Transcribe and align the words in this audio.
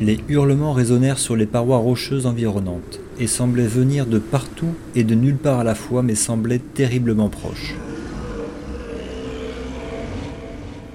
Les 0.00 0.20
hurlements 0.28 0.72
résonnèrent 0.72 1.18
sur 1.18 1.34
les 1.34 1.46
parois 1.46 1.78
rocheuses 1.78 2.26
environnantes, 2.26 3.00
et 3.18 3.26
semblaient 3.26 3.66
venir 3.66 4.06
de 4.06 4.18
partout 4.18 4.74
et 4.94 5.02
de 5.02 5.14
nulle 5.14 5.36
part 5.36 5.58
à 5.58 5.64
la 5.64 5.74
fois, 5.74 6.02
mais 6.02 6.14
semblaient 6.14 6.60
terriblement 6.60 7.28
proches. 7.28 7.74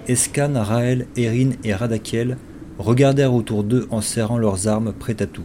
Escan, 0.07 0.54
Raël, 0.55 1.07
Erin 1.18 1.51
et 1.63 1.73
Radakiel 1.73 2.37
regardèrent 2.77 3.33
autour 3.33 3.63
d'eux 3.63 3.87
en 3.89 4.01
serrant 4.01 4.37
leurs 4.37 4.68
armes 4.68 4.93
prêtes 4.93 5.21
à 5.21 5.27
tout. 5.27 5.43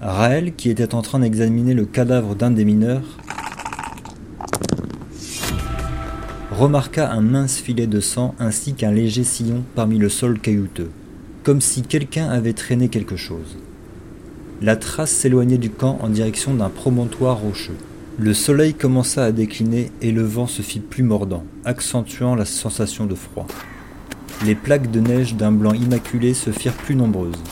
Raël, 0.00 0.54
qui 0.54 0.70
était 0.70 0.94
en 0.94 1.02
train 1.02 1.18
d'examiner 1.18 1.74
le 1.74 1.86
cadavre 1.86 2.36
d'un 2.36 2.52
des 2.52 2.64
mineurs, 2.64 3.18
remarqua 6.52 7.10
un 7.10 7.20
mince 7.20 7.58
filet 7.58 7.86
de 7.86 8.00
sang 8.00 8.34
ainsi 8.38 8.74
qu'un 8.74 8.90
léger 8.92 9.24
sillon 9.24 9.62
parmi 9.74 9.98
le 9.98 10.08
sol 10.08 10.38
caillouteux, 10.38 10.90
comme 11.48 11.62
si 11.62 11.80
quelqu'un 11.80 12.28
avait 12.28 12.52
traîné 12.52 12.90
quelque 12.90 13.16
chose. 13.16 13.56
La 14.60 14.76
trace 14.76 15.10
s'éloignait 15.10 15.56
du 15.56 15.70
camp 15.70 15.98
en 16.02 16.10
direction 16.10 16.52
d'un 16.52 16.68
promontoire 16.68 17.38
rocheux. 17.38 17.78
Le 18.18 18.34
soleil 18.34 18.74
commença 18.74 19.24
à 19.24 19.32
décliner 19.32 19.90
et 20.02 20.12
le 20.12 20.24
vent 20.24 20.46
se 20.46 20.60
fit 20.60 20.80
plus 20.80 21.04
mordant, 21.04 21.46
accentuant 21.64 22.34
la 22.34 22.44
sensation 22.44 23.06
de 23.06 23.14
froid. 23.14 23.46
Les 24.44 24.54
plaques 24.54 24.90
de 24.90 25.00
neige 25.00 25.36
d'un 25.36 25.50
blanc 25.50 25.72
immaculé 25.72 26.34
se 26.34 26.50
firent 26.50 26.74
plus 26.76 26.96
nombreuses, 26.96 27.42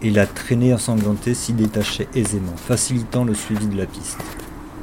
et 0.00 0.10
la 0.10 0.26
traînée 0.26 0.72
ensanglantée 0.72 1.34
s'y 1.34 1.52
détachait 1.52 2.08
aisément, 2.14 2.56
facilitant 2.56 3.24
le 3.24 3.34
suivi 3.34 3.66
de 3.66 3.76
la 3.76 3.84
piste. 3.84 4.20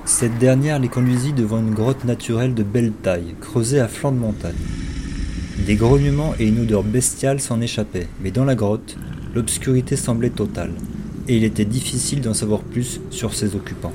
Cette 0.05 0.37
dernière 0.37 0.77
les 0.77 0.87
conduisit 0.87 1.33
devant 1.33 1.57
une 1.57 1.73
grotte 1.73 2.05
naturelle 2.05 2.53
de 2.53 2.61
belle 2.61 2.91
taille, 2.91 3.33
creusée 3.41 3.79
à 3.79 3.87
flanc 3.87 4.11
de 4.11 4.19
montagne. 4.19 4.53
Des 5.65 5.75
grognements 5.75 6.33
et 6.39 6.47
une 6.47 6.61
odeur 6.61 6.81
bestiale 6.81 7.39
s'en 7.39 7.61
échappaient, 7.61 8.07
mais 8.23 8.31
dans 8.31 8.45
la 8.45 8.55
grotte, 8.55 8.97
l'obscurité 9.35 9.95
semblait 9.95 10.31
totale, 10.31 10.71
et 11.27 11.37
il 11.37 11.43
était 11.43 11.65
difficile 11.65 12.21
d'en 12.21 12.33
savoir 12.33 12.61
plus 12.61 12.99
sur 13.11 13.35
ses 13.35 13.55
occupants. 13.55 13.93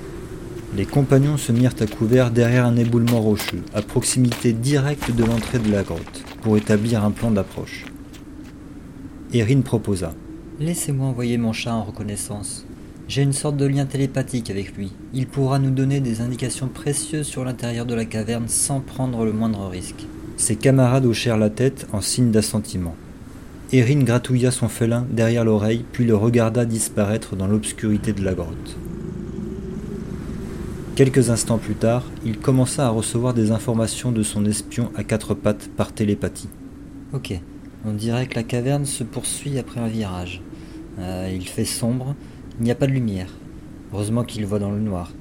Les 0.77 0.84
compagnons 0.84 1.36
se 1.36 1.50
mirent 1.50 1.75
à 1.81 1.86
couvert 1.86 2.31
derrière 2.31 2.67
un 2.67 2.77
éboulement 2.77 3.20
rocheux, 3.20 3.62
à 3.75 3.83
proximité 3.83 4.53
directe 4.53 5.11
de 5.11 5.25
l'entrée 5.25 5.58
de 5.58 5.73
la 5.73 5.83
grotte, 5.83 6.25
pour 6.42 6.56
établir 6.56 7.05
un 7.05 7.11
plan 7.11 7.33
d'approche. 7.33 7.84
Erin 9.34 9.62
proposa. 9.62 10.14
Laissez-moi 10.61 11.08
envoyer 11.08 11.36
mon 11.36 11.53
chat 11.53 11.75
en 11.75 11.83
reconnaissance. 11.83 12.64
J'ai 13.08 13.23
une 13.23 13.33
sorte 13.33 13.56
de 13.56 13.67
lien 13.67 13.86
télépathique 13.86 14.51
avec 14.51 14.77
lui. 14.77 14.92
Il 15.14 15.27
pourra 15.27 15.58
nous 15.58 15.70
donner 15.70 16.01
des 16.01 16.20
indications 16.20 16.69
précieuses 16.69 17.27
sur 17.27 17.45
l'intérieur 17.45 17.86
de 17.86 17.95
la 17.95 18.05
caverne 18.05 18.48
sans 18.48 18.80
prendre 18.80 19.25
le 19.25 19.33
moindre 19.33 19.67
risque. 19.67 20.06
Ses 20.37 20.56
camarades 20.56 21.06
hochèrent 21.06 21.39
la 21.39 21.51
tête 21.51 21.87
en 21.92 22.01
signe 22.01 22.31
d'assentiment. 22.31 22.95
Erin 23.73 24.03
gratouilla 24.03 24.51
son 24.51 24.69
félin 24.69 25.06
derrière 25.11 25.45
l'oreille, 25.45 25.84
puis 25.92 26.05
le 26.05 26.15
regarda 26.15 26.65
disparaître 26.65 27.37
dans 27.37 27.47
l'obscurité 27.47 28.12
de 28.12 28.23
la 28.23 28.34
grotte. 28.34 28.77
Quelques 30.95 31.31
instants 31.31 31.59
plus 31.59 31.75
tard, 31.75 32.05
il 32.25 32.39
commença 32.39 32.87
à 32.87 32.91
recevoir 32.91 33.34
des 33.34 33.51
informations 33.51 34.12
de 34.12 34.23
son 34.23 34.47
espion 34.47 34.91
à 34.95 35.05
quatre 35.05 35.34
pattes 35.34 35.69
par 35.77 35.92
télépathie. 35.92 36.48
Ok, 37.12 37.39
on 37.84 37.92
dirait 37.92 38.27
que 38.27 38.37
la 38.37 38.42
caverne 38.42 38.84
se 38.84 39.05
poursuit 39.05 39.59
après 39.59 39.81
un 39.81 39.89
virage. 39.89 40.42
Euh, 40.98 41.31
il 41.34 41.47
fait 41.47 41.64
sombre, 41.64 42.14
il 42.59 42.64
n'y 42.64 42.70
a 42.70 42.75
pas 42.75 42.87
de 42.87 42.92
lumière. 42.92 43.29
Heureusement 43.92 44.25
qu'il 44.25 44.47
voit 44.47 44.59
dans 44.59 44.70
le 44.70 44.81
noir. 44.81 45.12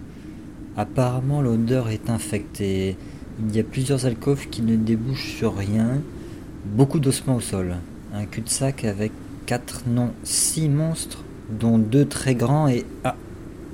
Apparemment, 0.77 1.41
l'odeur 1.41 1.89
est 1.89 2.09
infectée. 2.09 2.97
Il 3.37 3.53
y 3.53 3.59
a 3.59 3.63
plusieurs 3.63 4.05
alcôves 4.05 4.47
qui 4.49 4.61
ne 4.61 4.75
débouchent 4.75 5.35
sur 5.35 5.57
rien. 5.57 6.01
Beaucoup 6.65 6.99
d'ossements 6.99 7.35
au 7.35 7.41
sol. 7.41 7.75
Un 8.13 8.25
cul-de-sac 8.25 8.85
avec 8.85 9.11
quatre, 9.45 9.83
non, 9.87 10.11
six 10.23 10.69
monstres, 10.69 11.23
dont 11.49 11.77
deux 11.77 12.05
très 12.05 12.33
grands 12.33 12.67
et. 12.69 12.85
Ah 13.03 13.15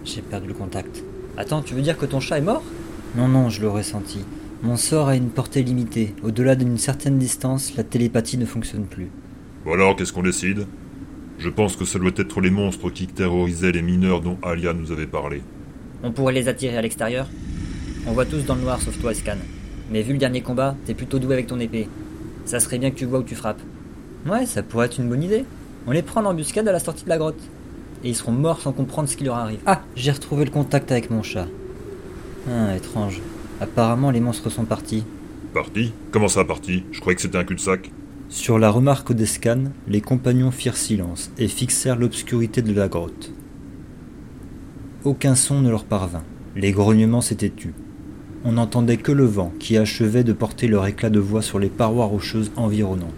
J'ai 0.03 0.21
perdu 0.21 0.47
le 0.47 0.53
contact. 0.55 1.03
Attends, 1.37 1.61
tu 1.61 1.75
veux 1.75 1.81
dire 1.81 1.97
que 1.97 2.07
ton 2.07 2.19
chat 2.19 2.39
est 2.39 2.41
mort? 2.41 2.63
Non, 3.15 3.27
non, 3.27 3.49
je 3.49 3.61
l'aurais 3.61 3.83
senti. 3.83 4.19
Mon 4.63 4.77
sort 4.77 5.09
a 5.09 5.15
une 5.15 5.29
portée 5.29 5.63
limitée. 5.63 6.15
Au-delà 6.23 6.55
d'une 6.55 6.77
certaine 6.77 7.19
distance, 7.19 7.75
la 7.75 7.83
télépathie 7.83 8.37
ne 8.37 8.45
fonctionne 8.45 8.85
plus. 8.85 9.09
Bon 9.63 9.73
alors, 9.73 9.95
qu'est-ce 9.95 10.11
qu'on 10.11 10.23
décide? 10.23 10.65
Je 11.37 11.49
pense 11.49 11.75
que 11.75 11.85
ça 11.85 11.99
doit 11.99 12.11
être 12.17 12.41
les 12.41 12.51
monstres 12.51 12.89
qui 12.89 13.07
terrorisaient 13.07 13.71
les 13.71 13.81
mineurs 13.81 14.21
dont 14.21 14.37
Alia 14.43 14.73
nous 14.73 14.91
avait 14.91 15.07
parlé. 15.07 15.41
On 16.03 16.11
pourrait 16.11 16.33
les 16.33 16.47
attirer 16.47 16.77
à 16.77 16.81
l'extérieur? 16.81 17.27
On 18.07 18.13
voit 18.13 18.25
tous 18.25 18.43
dans 18.45 18.55
le 18.55 18.61
noir 18.61 18.81
sauf 18.81 18.99
toi, 18.99 19.13
Scan. 19.13 19.37
Mais 19.91 20.01
vu 20.01 20.13
le 20.13 20.19
dernier 20.19 20.41
combat, 20.41 20.75
t'es 20.85 20.93
plutôt 20.93 21.19
doué 21.19 21.33
avec 21.33 21.47
ton 21.47 21.59
épée. 21.59 21.87
Ça 22.45 22.59
serait 22.59 22.79
bien 22.79 22.91
que 22.91 22.95
tu 22.95 23.05
vois 23.05 23.19
où 23.19 23.23
tu 23.23 23.35
frappes. 23.35 23.61
Ouais, 24.25 24.45
ça 24.45 24.63
pourrait 24.63 24.85
être 24.85 24.99
une 24.99 25.09
bonne 25.09 25.23
idée. 25.23 25.43
On 25.85 25.91
les 25.91 26.01
prend 26.01 26.21
en 26.21 26.29
embuscade 26.29 26.67
à 26.67 26.71
la 26.71 26.79
sortie 26.79 27.03
de 27.03 27.09
la 27.09 27.17
grotte. 27.17 27.41
Et 28.03 28.09
ils 28.09 28.15
seront 28.15 28.31
morts 28.31 28.61
sans 28.61 28.71
comprendre 28.71 29.09
ce 29.09 29.17
qui 29.17 29.25
leur 29.25 29.35
arrive. 29.35 29.59
Ah, 29.65 29.81
j'ai 29.95 30.11
retrouvé 30.11 30.45
le 30.45 30.51
contact 30.51 30.91
avec 30.91 31.09
mon 31.09 31.23
chat. 31.23 31.47
Ah, 32.49 32.75
étrange. 32.75 33.21
Apparemment, 33.59 34.11
les 34.11 34.21
monstres 34.21 34.49
sont 34.49 34.65
partis. 34.65 35.03
Partis 35.53 35.91
Comment 36.11 36.29
ça, 36.29 36.45
partis 36.45 36.83
Je 36.91 37.01
croyais 37.01 37.15
que 37.15 37.21
c'était 37.21 37.37
un 37.37 37.43
cul-de-sac. 37.43 37.91
Sur 38.29 38.57
la 38.57 38.69
remarque 38.71 39.11
des 39.11 39.25
scans, 39.25 39.65
les 39.87 39.99
compagnons 39.99 40.51
firent 40.51 40.77
silence 40.77 41.31
et 41.37 41.49
fixèrent 41.49 41.97
l'obscurité 41.97 42.61
de 42.61 42.73
la 42.73 42.87
grotte. 42.87 43.31
Aucun 45.03 45.35
son 45.35 45.59
ne 45.59 45.69
leur 45.69 45.83
parvint. 45.83 46.23
Les 46.55 46.71
grognements 46.71 47.21
s'étaient 47.21 47.49
tus. 47.49 47.73
On 48.43 48.53
n'entendait 48.53 48.97
que 48.97 49.11
le 49.11 49.25
vent 49.25 49.53
qui 49.59 49.77
achevait 49.77 50.23
de 50.23 50.33
porter 50.33 50.67
leur 50.67 50.87
éclat 50.87 51.11
de 51.11 51.19
voix 51.19 51.43
sur 51.43 51.59
les 51.59 51.69
parois 51.69 52.05
rocheuses 52.05 52.51
environnantes. 52.55 53.13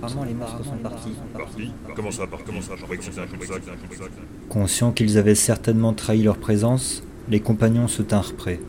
Conscients 4.49 4.91
qu'ils 4.91 5.17
avaient 5.17 5.35
certainement 5.35 5.93
trahi 5.93 6.23
leur 6.23 6.37
présence, 6.37 7.03
les 7.29 7.39
compagnons 7.39 7.87
se 7.87 8.01
tinrent 8.01 8.33
prêts. 8.33 8.59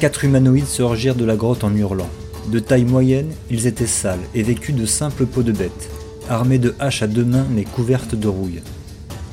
Quatre 0.00 0.24
humanoïdes 0.24 0.66
surgirent 0.66 1.14
de 1.14 1.24
la 1.24 1.36
grotte 1.36 1.64
en 1.64 1.74
hurlant. 1.74 2.10
De 2.48 2.58
taille 2.58 2.84
moyenne, 2.84 3.32
ils 3.50 3.66
étaient 3.66 3.86
sales 3.86 4.18
et 4.34 4.42
vêtus 4.42 4.74
de 4.74 4.84
simples 4.84 5.24
peaux 5.24 5.42
de 5.42 5.52
bête, 5.52 5.88
armés 6.28 6.58
de 6.58 6.74
haches 6.78 7.02
à 7.02 7.06
deux 7.06 7.24
mains 7.24 7.46
mais 7.50 7.64
couvertes 7.64 8.14
de 8.14 8.28
rouille. 8.28 8.62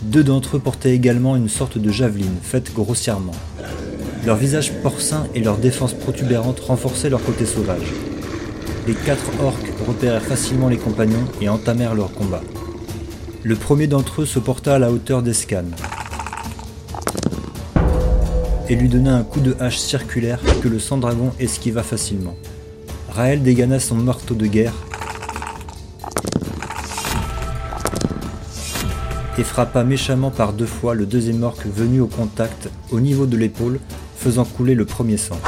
Deux 0.04 0.24
d'entre 0.24 0.58
eux 0.58 0.60
portaient 0.60 0.94
également 0.94 1.36
une 1.36 1.50
sorte 1.50 1.78
de 1.78 1.92
javeline 1.92 2.38
faite 2.42 2.74
grossièrement. 2.74 3.36
Leur 4.26 4.36
visage 4.36 4.74
porcin 4.84 5.28
et 5.36 5.42
leur 5.42 5.58
défense 5.58 5.94
protubérante 5.94 6.60
renforçaient 6.60 7.10
leur 7.10 7.24
côté 7.24 7.46
sauvage. 7.46 7.94
Les 8.88 8.94
quatre 8.94 9.32
orques 9.44 9.72
repérèrent 9.88 10.22
facilement 10.22 10.70
les 10.70 10.78
compagnons 10.78 11.26
et 11.40 11.50
entamèrent 11.50 11.96
leur 11.96 12.12
combat. 12.12 12.42
Le 13.44 13.56
premier 13.56 13.88
d'entre 13.88 14.22
eux 14.22 14.26
se 14.26 14.40
porta 14.40 14.76
à 14.76 14.80
la 14.80 14.92
hauteur 14.92 15.22
d'Escan 15.22 15.66
et 18.72 18.76
lui 18.76 18.88
donna 18.88 19.18
un 19.18 19.24
coup 19.24 19.42
de 19.42 19.54
hache 19.60 19.80
circulaire 19.80 20.40
que 20.62 20.70
le 20.70 20.80
sang-dragon 20.80 21.32
esquiva 21.40 21.84
facilement. 21.84 22.38
Raël 23.10 23.44
dégaina 23.44 23.82
son 23.82 23.96
marteau 23.96 24.34
de 24.34 24.48
guerre 24.48 24.74
et 29.38 29.44
frappa 29.44 29.84
méchamment 29.84 30.32
par 30.32 30.54
deux 30.54 30.66
fois 30.66 30.94
le 30.94 31.06
deuxième 31.06 31.44
orque 31.44 31.66
venu 31.66 32.02
au 32.02 32.08
contact 32.08 32.70
au 32.92 33.00
niveau 33.00 33.26
de 33.26 33.38
l'épaule, 33.38 33.80
faisant 34.16 34.46
couler 34.46 34.76
le 34.76 34.86
premier 34.86 35.18
sang. 35.18 35.40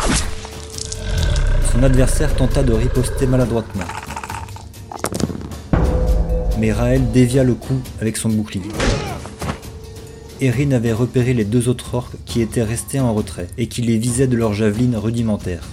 Son 1.72 1.84
adversaire 1.84 2.34
tenta 2.36 2.64
de 2.64 2.74
riposter 2.74 3.28
maladroitement. 3.28 3.84
Mais 6.60 6.72
Raël 6.72 7.12
dévia 7.12 7.44
le 7.44 7.56
coup 7.56 7.80
avec 8.00 8.18
son 8.18 8.30
bouclier. 8.30 8.72
Erin 10.40 10.72
avait 10.72 10.94
repéré 10.94 11.34
les 11.34 11.46
deux 11.46 11.70
autres 11.70 11.94
orques 11.94 12.16
qui 12.26 12.42
étaient 12.42 12.64
restés 12.64 13.00
en 13.00 13.14
retrait 13.14 13.48
et 13.58 13.68
qui 13.68 13.82
les 13.82 13.98
visaient 13.98 14.28
de 14.28 14.36
leurs 14.36 14.54
javelines 14.54 14.96
rudimentaires. 14.96 15.68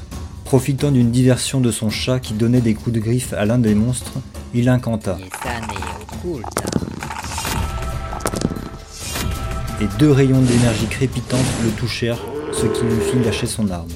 Profitant 0.45 0.91
d'une 0.91 1.11
diversion 1.11 1.61
de 1.61 1.71
son 1.71 1.91
chat 1.91 2.19
qui 2.19 2.35
donnait 2.35 2.61
des 2.61 2.75
coups 2.75 2.95
de 2.95 3.01
griffe 3.01 3.33
à 3.33 3.45
l'un 3.45 3.59
des 3.59 3.75
monstres, 3.75 4.15
il 4.55 4.69
incanta 4.69 5.19
et 9.81 9.87
deux 9.99 10.11
rayons 10.11 10.41
d'énergie 10.41 10.87
crépitante 10.87 11.41
le 11.65 11.71
touchèrent, 11.71 12.19
ce 12.53 12.67
qui 12.67 12.82
lui 12.85 13.00
fit 13.00 13.25
lâcher 13.25 13.47
son 13.47 13.71
arme. 13.71 13.88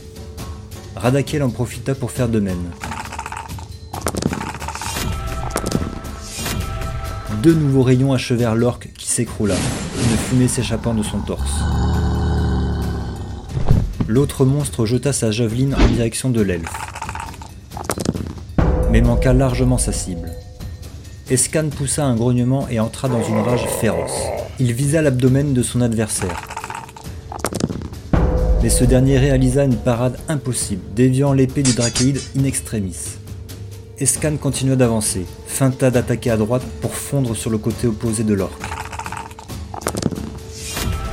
Radakiel 0.96 1.42
en 1.42 1.50
profita 1.50 1.94
pour 1.94 2.10
faire 2.10 2.28
de 2.28 2.40
même. 2.40 2.70
Deux 7.42 7.54
nouveaux 7.54 7.82
rayons 7.82 8.14
achevèrent 8.14 8.54
l'orque 8.54 8.88
qui 8.96 9.06
s'écroula, 9.06 9.54
une 9.54 10.16
fumée 10.16 10.48
s'échappant 10.48 10.94
de 10.94 11.02
son 11.02 11.18
torse. 11.18 11.52
L'autre 14.08 14.46
monstre 14.46 14.86
jeta 14.86 15.12
sa 15.12 15.30
javeline 15.30 15.74
en 15.74 15.86
direction 15.88 16.30
de 16.30 16.40
l'elfe, 16.40 16.72
mais 18.90 19.02
manqua 19.02 19.34
largement 19.34 19.76
sa 19.76 19.92
cible. 19.92 20.32
Escan 21.28 21.68
poussa 21.68 22.04
un 22.04 22.14
grognement 22.14 22.68
et 22.68 22.80
entra 22.80 23.08
dans 23.08 23.22
une 23.22 23.40
rage 23.40 23.66
féroce. 23.80 24.43
Il 24.60 24.72
visa 24.72 25.02
l'abdomen 25.02 25.52
de 25.52 25.62
son 25.62 25.80
adversaire. 25.80 26.40
mais 28.62 28.70
ce 28.70 28.84
dernier 28.84 29.18
réalisa 29.18 29.64
une 29.64 29.76
parade 29.76 30.16
impossible, 30.28 30.80
déviant 30.94 31.34
l'épée 31.34 31.62
du 31.62 31.74
Drachéide 31.74 32.18
in 32.38 32.44
extremis. 32.44 32.96
Escan 33.98 34.36
continua 34.36 34.74
d'avancer, 34.74 35.26
feinta 35.46 35.90
d'attaquer 35.90 36.30
à 36.30 36.36
droite 36.36 36.62
pour 36.80 36.94
fondre 36.94 37.36
sur 37.36 37.50
le 37.50 37.58
côté 37.58 37.88
opposé 37.88 38.24
de 38.24 38.32
l'orque, 38.32 38.62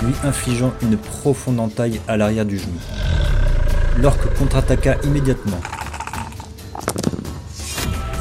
lui 0.03 0.13
infligeant 0.23 0.71
une 0.81 0.95
profonde 0.95 1.59
entaille 1.59 1.99
à 2.07 2.15
l'arrière 2.15 2.45
du 2.45 2.57
genou. 2.57 2.79
L'orque 3.97 4.33
contre-attaqua 4.37 4.95
immédiatement 5.03 5.59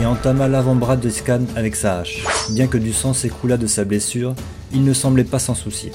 et 0.01 0.07
entama 0.07 0.49
l'avant-bras 0.49 0.97
de 0.97 1.09
Scan 1.11 1.43
avec 1.57 1.77
sa 1.77 1.99
hache. 1.99 2.25
Bien 2.51 2.67
que 2.67 2.79
du 2.79 2.93
sang 2.93 3.13
s'écoula 3.13 3.57
de 3.57 3.67
sa 3.67 3.85
blessure, 3.85 4.35
il 4.73 4.85
ne 4.85 4.93
semblait 4.93 5.25
pas 5.25 5.39
s'en 5.39 5.55
soucier. 5.55 5.93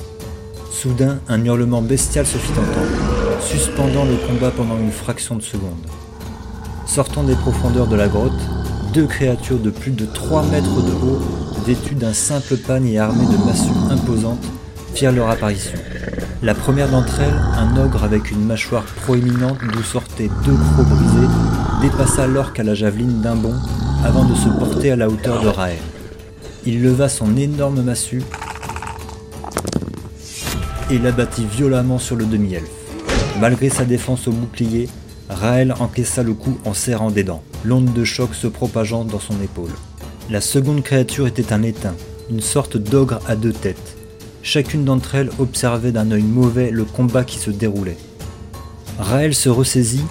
Soudain, 0.72 1.19
un 1.28 1.44
hurlement 1.44 1.81
bestial 1.81 2.25
se 2.25 2.38
fit 2.38 2.52
entendre, 2.52 3.42
suspendant 3.42 4.06
le 4.06 4.16
combat 4.28 4.52
pendant 4.52 4.78
une 4.78 4.92
fraction 4.92 5.36
de 5.36 5.42
seconde. 5.42 5.86
Sortant 6.86 7.24
des 7.24 7.36
profondeurs 7.36 7.88
de 7.88 7.96
la 7.96 8.07
grotte, 8.07 8.31
deux 8.94 9.07
créatures 9.07 9.60
de 9.60 9.72
plus 9.72 9.92
de 9.92 10.06
3 10.06 10.44
mètres 10.44 10.81
de 10.81 10.92
haut, 10.92 11.22
vêtues 11.66 11.96
d'un 11.96 12.13
simple 12.13 12.57
pagne 12.57 12.88
et 12.88 13.00
armées 13.00 13.25
de 13.25 13.44
massues 13.46 13.72
imposantes, 13.90 14.46
firent 14.94 15.12
leur 15.12 15.30
apparition. 15.30 15.80
La 16.44 16.54
première 16.54 16.90
d'entre 16.90 17.19
elles, 17.22 17.42
un 17.57 17.75
ogre 17.84 18.04
avec 18.04 18.30
une 18.30 18.46
mâchoire 18.46 18.84
proéminente 18.84 19.57
d'où 19.74 19.81
sortaient 19.81 20.30
deux 20.46 20.56
crocs 20.56 20.88
brisés, 20.88 21.28
dépassa 21.81 22.28
l'orque 22.28 22.60
à 22.60 22.63
la 22.63 22.75
javeline 22.75 23.22
d'un 23.22 23.36
bond 23.36 23.56
avant 24.06 24.24
de 24.24 24.36
se 24.36 24.50
porter 24.50 24.92
à 24.92 24.96
la 24.96 25.10
hauteur 25.10 25.42
de 25.42 25.48
Raël. 25.48 25.80
Il 26.68 26.84
leva 26.84 27.10
son 27.10 27.36
énorme 27.38 27.81
massue 27.81 28.22
et 30.92 31.00
l'abattit 31.00 31.46
violemment 31.46 31.98
sur 31.98 32.16
le 32.16 32.25
demi-elfe. 32.25 32.69
Malgré 33.42 33.69
sa 33.69 33.84
défense 33.84 34.28
au 34.28 34.31
bouclier, 34.31 34.90
Raël 35.28 35.74
encaissa 35.80 36.22
le 36.22 36.36
coup 36.36 36.60
en 36.66 36.75
serrant 36.75 37.10
des 37.10 37.24
dents, 37.24 37.42
l'onde 37.63 37.94
de 37.94 38.04
choc 38.04 38.36
se 38.36 38.46
propageant 38.46 39.06
dans 39.06 39.19
son 39.19 39.42
épaule. 39.42 39.74
La 40.30 40.40
seconde 40.40 40.84
créature 40.84 41.25
était 41.25 41.52
un 41.52 41.63
éteint, 41.63 41.96
une 42.30 42.42
sorte 42.42 42.78
d'ogre 42.78 43.19
à 43.28 43.36
deux 43.36 43.54
têtes. 43.54 43.98
Chacune 44.44 44.86
d'entre 44.86 45.16
elles 45.16 45.31
observait 45.40 45.92
d'un 45.92 46.12
œil 46.12 46.22
mauvais 46.22 46.69
le 46.69 46.84
combat 46.84 47.24
qui 47.24 47.40
se 47.40 47.50
déroulait. 47.50 47.98
Raël 49.00 49.34
se 49.34 49.50
ressaisit 49.50 50.06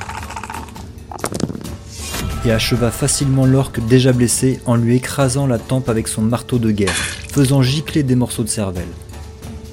et 2.44 2.50
acheva 2.50 2.90
facilement 2.90 3.46
l'orque 3.46 3.84
déjà 3.86 4.12
blessé 4.12 4.60
en 4.66 4.76
lui 4.76 4.96
écrasant 4.96 5.46
la 5.46 5.58
tempe 5.58 5.88
avec 5.88 6.08
son 6.08 6.22
marteau 6.22 6.58
de 6.58 6.70
guerre, 6.70 6.94
faisant 7.30 7.62
gicler 7.62 8.02
des 8.02 8.16
morceaux 8.16 8.42
de 8.42 8.48
cervelle. 8.48 8.88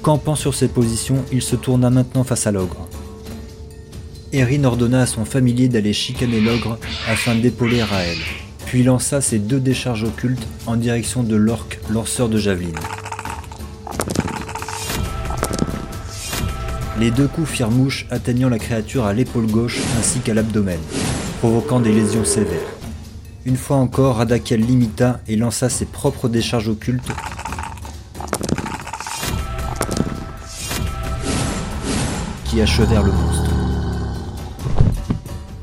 Campant 0.02 0.34
sur 0.34 0.54
ses 0.54 0.68
positions, 0.68 1.24
il 1.32 1.42
se 1.42 1.56
tourna 1.56 1.90
maintenant 1.90 2.24
face 2.24 2.46
à 2.46 2.52
l'ogre. 2.52 2.88
Erin 4.32 4.64
ordonna 4.64 5.02
à 5.02 5.06
son 5.06 5.24
familier 5.24 5.68
d'aller 5.68 5.92
chicaner 5.92 6.40
l'ogre 6.40 6.78
afin 7.08 7.34
d'épauler 7.34 7.82
Raël, 7.82 8.18
puis 8.64 8.82
lança 8.82 9.20
ses 9.20 9.38
deux 9.38 9.60
décharges 9.60 10.04
occultes 10.04 10.46
en 10.66 10.76
direction 10.76 11.22
de 11.22 11.36
l'orque 11.36 11.78
lanceur 11.90 12.28
de 12.28 12.38
javelines. 12.38 12.72
Les 16.98 17.10
deux 17.10 17.26
coups 17.26 17.50
firent 17.50 17.70
mouche, 17.70 18.06
atteignant 18.10 18.48
la 18.48 18.58
créature 18.58 19.04
à 19.04 19.12
l'épaule 19.12 19.46
gauche 19.46 19.78
ainsi 19.98 20.20
qu'à 20.20 20.34
l'abdomen, 20.34 20.78
provoquant 21.42 21.80
des 21.80 21.90
lésions 21.90 22.24
sévères. 22.24 22.70
Une 23.46 23.56
fois 23.56 23.78
encore, 23.78 24.18
Radakel 24.18 24.60
limita 24.60 25.18
et 25.26 25.34
lança 25.34 25.68
ses 25.68 25.86
propres 25.86 26.28
décharges 26.28 26.68
occultes 26.68 27.10
qui 32.44 32.60
achevèrent 32.60 33.02
le 33.02 33.10
monstre. 33.10 33.50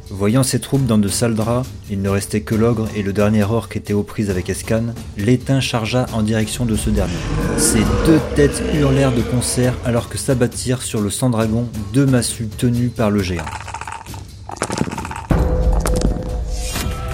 Voyant 0.09 0.43
ses 0.43 0.59
troupes 0.59 0.85
dans 0.85 0.97
de 0.97 1.07
sales 1.07 1.35
draps, 1.35 1.69
il 1.89 2.01
ne 2.01 2.09
restait 2.09 2.41
que 2.41 2.55
l'ogre 2.55 2.89
et 2.93 3.01
le 3.01 3.13
dernier 3.13 3.43
orc 3.43 3.69
était 3.73 3.93
aux 3.93 4.03
prises 4.03 4.29
avec 4.29 4.49
Escan, 4.49 4.87
l'éteint 5.15 5.61
chargea 5.61 6.07
en 6.11 6.23
direction 6.23 6.65
de 6.65 6.75
ce 6.75 6.89
dernier. 6.89 7.13
Ses 7.57 7.85
deux 8.05 8.19
têtes 8.35 8.61
hurlèrent 8.73 9.15
de 9.15 9.21
concert 9.21 9.75
alors 9.85 10.09
que 10.09 10.17
s'abattirent 10.17 10.81
sur 10.81 10.99
le 10.99 11.09
sang-dragon 11.09 11.69
deux 11.93 12.05
massues 12.05 12.47
tenues 12.47 12.89
par 12.89 13.11
le 13.11 13.23
géant. 13.23 13.45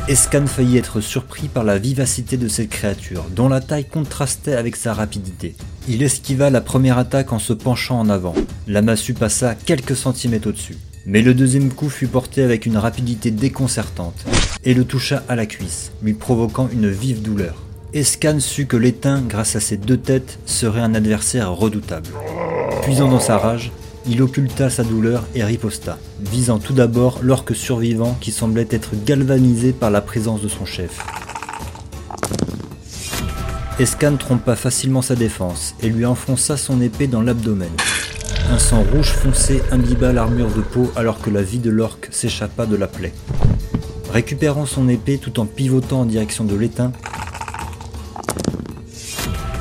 Escan 0.08 0.46
faillit 0.46 0.78
être 0.78 1.02
surpris 1.02 1.48
par 1.48 1.64
la 1.64 1.80
vivacité 1.80 2.38
de 2.38 2.48
cette 2.48 2.70
créature, 2.70 3.26
dont 3.36 3.50
la 3.50 3.60
taille 3.60 3.86
contrastait 3.86 4.54
avec 4.54 4.76
sa 4.76 4.94
rapidité. 4.94 5.56
Il 5.90 6.04
esquiva 6.04 6.52
la 6.52 6.62
première 6.62 7.00
attaque 7.00 7.34
en 7.34 7.40
se 7.40 7.54
penchant 7.54 8.02
en 8.02 8.10
avant. 8.10 8.36
La 8.68 8.84
massue 8.84 9.16
passa 9.16 9.56
quelques 9.56 9.96
centimètres 9.96 10.50
au-dessus. 10.50 10.78
Mais 11.08 11.24
le 11.24 11.34
deuxième 11.34 11.74
coup 11.74 11.90
fut 11.90 12.06
porté 12.06 12.44
avec 12.44 12.68
une 12.68 12.78
rapidité 12.78 13.32
déconcertante 13.32 14.26
et 14.64 14.76
le 14.76 14.86
toucha 14.86 15.24
à 15.28 15.36
la 15.36 15.48
cuisse, 15.48 15.92
lui 16.04 16.14
provoquant 16.14 16.70
une 16.72 16.90
vive 16.90 17.24
douleur. 17.24 17.56
Escan 17.96 18.40
sut 18.40 18.68
que 18.68 18.78
l'éteint, 18.78 19.24
grâce 19.28 19.56
à 19.56 19.60
ses 19.60 19.78
deux 19.78 19.98
têtes, 19.98 20.38
serait 20.46 20.82
un 20.82 20.94
adversaire 20.94 21.52
redoutable. 21.52 22.10
Puisant 22.84 23.10
dans 23.10 23.20
sa 23.20 23.40
rage, 23.40 23.72
il 24.08 24.22
occulta 24.22 24.70
sa 24.70 24.84
douleur 24.84 25.24
et 25.34 25.44
riposta, 25.44 25.98
visant 26.20 26.60
tout 26.60 26.74
d'abord 26.74 27.20
l'orque 27.22 27.56
survivant 27.56 28.16
qui 28.22 28.32
semblait 28.32 28.68
être 28.70 28.92
galvanisé 29.06 29.74
par 29.74 29.90
la 29.90 30.02
présence 30.02 30.42
de 30.42 30.48
son 30.48 30.66
chef. 30.66 31.00
Escan 33.80 34.16
trompa 34.18 34.56
facilement 34.56 35.02
sa 35.02 35.16
défense 35.16 35.76
et 35.82 35.90
lui 35.90 36.06
enfonça 36.06 36.56
son 36.56 36.82
épée 36.82 37.08
dans 37.08 37.22
l'abdomen. 37.22 37.72
Un 38.52 38.60
sang 38.60 38.86
rouge 38.94 39.10
foncé 39.10 39.62
imbiba 39.72 40.14
l'armure 40.14 40.54
de 40.54 40.62
peau 40.62 40.92
alors 40.96 41.20
que 41.20 41.30
la 41.30 41.42
vie 41.42 41.60
de 41.60 41.72
l'orque 41.72 42.08
s'échappa 42.12 42.68
de 42.68 42.76
la 42.76 42.88
plaie. 42.88 43.14
Récupérant 44.12 44.66
son 44.66 44.88
épée 44.88 45.18
tout 45.18 45.40
en 45.40 45.46
pivotant 45.46 46.02
en 46.02 46.06
direction 46.06 46.46
de 46.46 46.56
l'étain, 46.56 46.94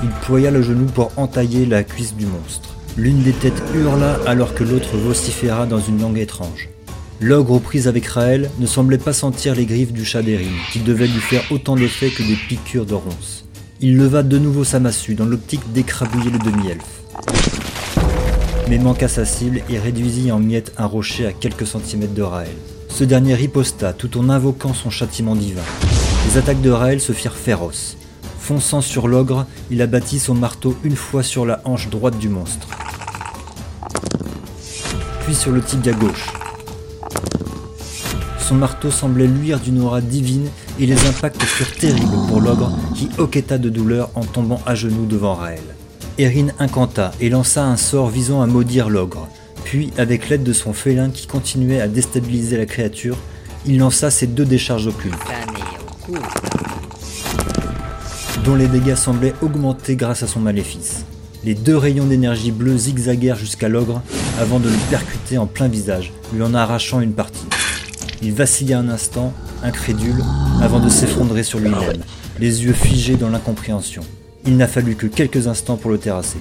il 0.02 0.11
ploya 0.23 0.50
le 0.50 0.62
genou 0.62 0.85
pour 0.85 1.11
entailler 1.17 1.64
la 1.64 1.82
cuisse 1.82 2.14
du 2.14 2.26
monstre. 2.26 2.73
L'une 2.96 3.23
des 3.23 3.32
têtes 3.32 3.62
hurla 3.75 4.19
alors 4.26 4.55
que 4.55 4.64
l'autre 4.64 4.96
vociféra 4.96 5.67
dans 5.67 5.81
une 5.81 6.00
langue 6.00 6.19
étrange. 6.19 6.69
L'ogre 7.20 7.52
aux 7.52 7.61
prises 7.61 7.88
avec 7.88 8.06
Raël 8.06 8.50
ne 8.58 8.67
semblait 8.67 8.99
pas 8.99 9.12
sentir 9.12 9.55
les 9.55 9.67
griffes 9.67 9.93
du 9.93 10.05
chat 10.05 10.23
d'Erin, 10.23 10.44
qui 10.73 10.81
devaient 10.81 11.06
lui 11.06 11.20
faire 11.20 11.44
autant 11.50 11.76
d'effet 11.76 12.11
que 12.11 12.23
des 12.23 12.37
piqûres 12.37 12.87
de 12.87 12.94
ronces. 12.94 13.44
Il 13.81 13.96
leva 13.96 14.23
de 14.23 14.38
nouveau 14.38 14.64
sa 14.64 14.81
massue 14.81 15.15
dans 15.15 15.27
l'optique 15.27 15.72
d'écrabouiller 15.72 16.31
le 16.31 16.39
demi-elfe 16.39 17.05
mais 18.69 18.79
manqua 18.79 19.08
sa 19.08 19.24
cible 19.24 19.63
et 19.69 19.79
réduisit 19.79 20.32
en 20.32 20.39
miettes 20.39 20.72
un 20.79 20.86
rocher 20.86 21.27
à 21.27 21.32
quelques 21.32 21.67
centimètres 21.67 22.15
de 22.15 22.22
Raël. 22.22 22.55
Ce 22.89 23.05
dernier 23.05 23.34
riposta 23.34 23.93
tout 23.93 24.19
en 24.19 24.29
invoquant 24.29 24.72
son 24.72 24.91
châtiment 24.91 25.34
divin. 25.34 25.63
Les 26.29 26.39
attaques 26.39 26.63
de 26.63 26.70
Raël 26.70 27.01
se 27.01 27.13
firent 27.13 27.36
féroces. 27.36 27.96
Fonçant 28.39 28.81
sur 28.81 29.08
l'ogre, 29.08 29.46
il 29.70 29.82
abattit 29.82 30.19
son 30.19 30.34
marteau 30.34 30.77
une 30.84 30.96
fois 30.96 31.22
sur 31.22 31.46
la 31.46 31.60
hanche 31.65 31.89
droite 31.89 32.19
du 32.19 32.29
monstre, 32.29 32.69
sur 35.32 35.52
le 35.52 35.62
tibia 35.62 35.93
gauche. 35.93 36.26
Son 38.38 38.56
marteau 38.56 38.90
semblait 38.90 39.26
luire 39.26 39.58
d'une 39.58 39.81
aura 39.81 40.02
divine 40.02 40.48
et 40.78 40.84
les 40.84 41.06
impacts 41.06 41.43
furent 41.43 41.74
terribles 41.74 42.16
pour 42.28 42.43
l'ogre 42.43 42.70
qui 42.94 43.08
hoqueta 43.16 43.56
de 43.56 43.70
douleur 43.70 44.10
en 44.16 44.24
tombant 44.24 44.60
à 44.66 44.74
genoux 44.74 45.06
devant 45.06 45.34
Raël. 45.34 45.62
Erin 46.19 46.48
incanta 46.58 47.12
et 47.20 47.31
lança 47.31 47.64
un 47.64 47.76
sort 47.76 48.10
visant 48.10 48.43
à 48.43 48.46
maudire 48.46 48.90
l'ogre. 48.90 49.26
Puis, 49.64 49.90
avec 49.96 50.28
l'aide 50.28 50.43
de 50.43 50.52
son 50.52 50.74
félin 50.74 51.08
qui 51.08 51.26
continuait 51.26 51.81
à 51.81 51.88
déstabiliser 51.88 52.58
la 52.58 52.66
créature, 52.66 53.16
il 53.64 53.78
lança 53.78 54.10
ses 54.10 54.26
deux 54.26 54.44
décharges 54.44 54.88
occultes, 54.88 55.14
dont 58.44 58.54
les 58.54 58.69
dégâts 58.69 58.94
semblaient 58.94 59.34
augmenter 59.40 59.96
grâce 59.96 60.22
à 60.22 60.26
son 60.26 60.40
maléfice. 60.40 61.06
Les 61.44 61.54
deux 61.54 61.76
rayons 61.76 62.04
d'énergie 62.04 62.52
bleue 62.52 62.76
zigzaguèrent 62.76 63.36
jusqu'à 63.36 63.69
l'ogre 63.69 64.02
avant 64.41 64.58
de 64.58 64.69
le 64.69 64.91
percuter 64.91 65.38
en 65.38 65.46
plein 65.46 65.69
visage, 65.69 66.12
lui 66.32 66.43
en 66.43 66.55
arrachant 66.55 67.00
une 67.00 67.12
partie. 67.12 67.46
Il 68.22 68.32
vacilla 68.32 68.79
un 68.79 68.88
instant, 68.88 69.32
incrédule, 69.62 70.22
avant 70.60 70.81
de 70.81 70.88
s'effondrer 70.88 71.43
sur 71.43 71.60
lui-même, 71.60 72.03
les 72.41 72.64
yeux 72.64 72.72
figés 72.72 73.17
dans 73.17 73.29
l'incompréhension. 73.29 74.03
Il 74.46 74.56
n'a 74.56 74.67
fallu 74.67 74.96
que 74.96 75.06
quelques 75.06 75.46
instants 75.46 75.76
pour 75.76 75.91
le 75.91 75.98
terrasser. 75.98 76.38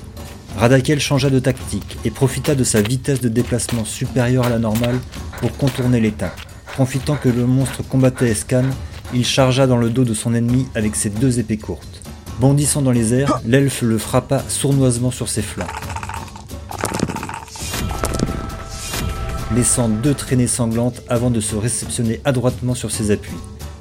Radakel 0.58 1.00
changea 1.00 1.30
de 1.30 1.40
tactique 1.40 1.98
et 2.06 2.12
profita 2.12 2.56
de 2.56 2.64
sa 2.64 2.82
vitesse 2.82 3.22
de 3.22 3.30
déplacement 3.30 3.86
supérieure 3.86 4.46
à 4.46 4.50
la 4.50 4.60
normale 4.60 5.00
pour 5.40 5.56
contourner 5.56 6.00
l'étain. 6.00 6.32
Profitant 6.74 7.16
que 7.16 7.30
le 7.30 7.46
monstre 7.46 7.84
combattait 7.88 8.30
Escan, 8.30 8.66
il 9.14 9.26
chargea 9.26 9.68
dans 9.68 9.78
le 9.78 9.90
dos 9.90 10.04
de 10.04 10.14
son 10.14 10.34
ennemi 10.34 10.68
avec 10.74 10.96
ses 10.96 11.10
deux 11.10 11.40
épées 11.40 11.58
courtes. 11.58 12.02
Bondissant 12.40 12.82
dans 12.82 12.92
les 12.92 13.14
airs, 13.14 13.40
l'elfe 13.46 13.84
le 13.84 13.98
frappa 13.98 14.44
sournoisement 14.48 15.12
sur 15.12 15.30
ses 15.30 15.44
flancs. 15.44 15.68
Laissant 19.56 19.88
deux 19.88 20.16
traînées 20.16 20.48
sanglantes 20.48 21.04
avant 21.10 21.30
de 21.30 21.40
se 21.40 21.56
réceptionner 21.56 22.20
adroitement 22.26 22.74
sur 22.74 22.90
ses 22.90 23.12
appuis. 23.12 23.38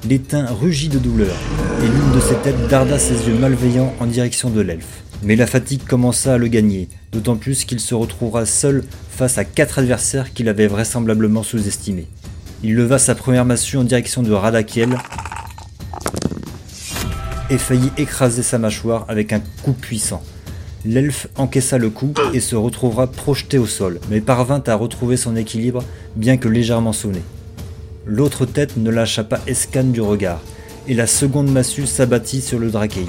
L'étain 0.07 0.45
rugit 0.45 0.89
de 0.89 0.99
douleur, 0.99 1.35
et 1.81 1.87
l'une 1.87 2.11
de 2.13 2.19
ses 2.19 2.35
têtes 2.35 2.67
darda 2.67 2.99
ses 2.99 3.27
yeux 3.27 3.33
malveillants 3.39 3.91
en 3.99 4.05
direction 4.05 4.51
de 4.51 4.61
l'elfe. 4.61 5.01
Mais 5.23 5.35
la 5.35 5.47
fatigue 5.47 5.83
commença 5.83 6.35
à 6.35 6.37
le 6.37 6.47
gagner, 6.47 6.89
d'autant 7.11 7.37
plus 7.37 7.65
qu'il 7.65 7.79
se 7.79 7.95
retrouvera 7.95 8.45
seul 8.45 8.83
face 9.09 9.39
à 9.39 9.45
quatre 9.45 9.79
adversaires 9.79 10.33
qu'il 10.33 10.47
avait 10.47 10.67
vraisemblablement 10.67 11.41
sous-estimés. 11.41 12.07
Il 12.61 12.75
leva 12.75 12.99
sa 12.99 13.15
première 13.15 13.45
massue 13.45 13.77
en 13.77 13.83
direction 13.83 14.21
de 14.21 14.31
Radakiel 14.31 14.95
et 17.49 17.57
faillit 17.57 17.91
écraser 17.97 18.43
sa 18.43 18.59
mâchoire 18.59 19.05
avec 19.07 19.33
un 19.33 19.41
coup 19.63 19.73
puissant. 19.73 20.21
L'elfe 20.85 21.27
encaissa 21.37 21.77
le 21.77 21.89
coup 21.89 22.13
et 22.33 22.41
se 22.41 22.57
retrouvera 22.57 23.07
projeté 23.07 23.57
au 23.57 23.65
sol, 23.65 24.01
mais 24.09 24.19
parvint 24.19 24.61
à 24.67 24.75
retrouver 24.75 25.15
son 25.15 25.37
équilibre 25.37 25.81
bien 26.17 26.35
que 26.35 26.49
légèrement 26.49 26.91
sonné. 26.91 27.21
L'autre 28.05 28.45
tête 28.45 28.75
ne 28.75 28.89
lâcha 28.89 29.23
pas 29.23 29.39
Escan 29.47 29.85
du 29.85 30.01
regard, 30.01 30.41
et 30.89 30.93
la 30.93 31.07
seconde 31.07 31.49
massue 31.49 31.87
s'abattit 31.87 32.41
sur 32.41 32.59
le 32.59 32.69
Drakeid. 32.69 33.07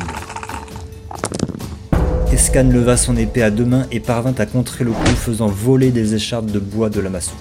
Escan 2.32 2.68
leva 2.70 2.96
son 2.96 3.16
épée 3.16 3.42
à 3.42 3.50
deux 3.50 3.64
mains 3.64 3.86
et 3.90 3.98
parvint 3.98 4.34
à 4.38 4.46
contrer 4.46 4.84
le 4.84 4.92
coup 4.92 5.06
faisant 5.16 5.48
voler 5.48 5.90
des 5.90 6.14
écharpes 6.14 6.52
de 6.52 6.60
bois 6.60 6.90
de 6.90 7.00
la 7.00 7.10
massue. 7.10 7.34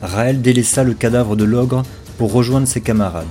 Raël 0.00 0.40
délaissa 0.40 0.84
le 0.84 0.94
cadavre 0.94 1.36
de 1.36 1.44
l'ogre 1.44 1.82
pour 2.16 2.32
rejoindre 2.32 2.66
ses 2.66 2.80
camarades. 2.80 3.26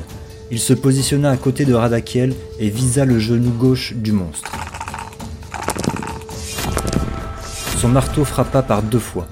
Il 0.52 0.60
se 0.60 0.74
positionna 0.74 1.32
à 1.32 1.38
côté 1.38 1.66
de 1.66 1.74
Radakiel 1.74 2.36
et 2.60 2.70
visa 2.70 3.04
le 3.04 3.18
genou 3.18 3.50
gauche 3.50 3.94
du 3.96 4.12
monstre. 4.12 4.52
Son 7.86 7.92
marteau 7.92 8.26
frappa 8.26 8.64
par 8.64 8.82
deux 8.82 8.98
fois, 8.98 9.28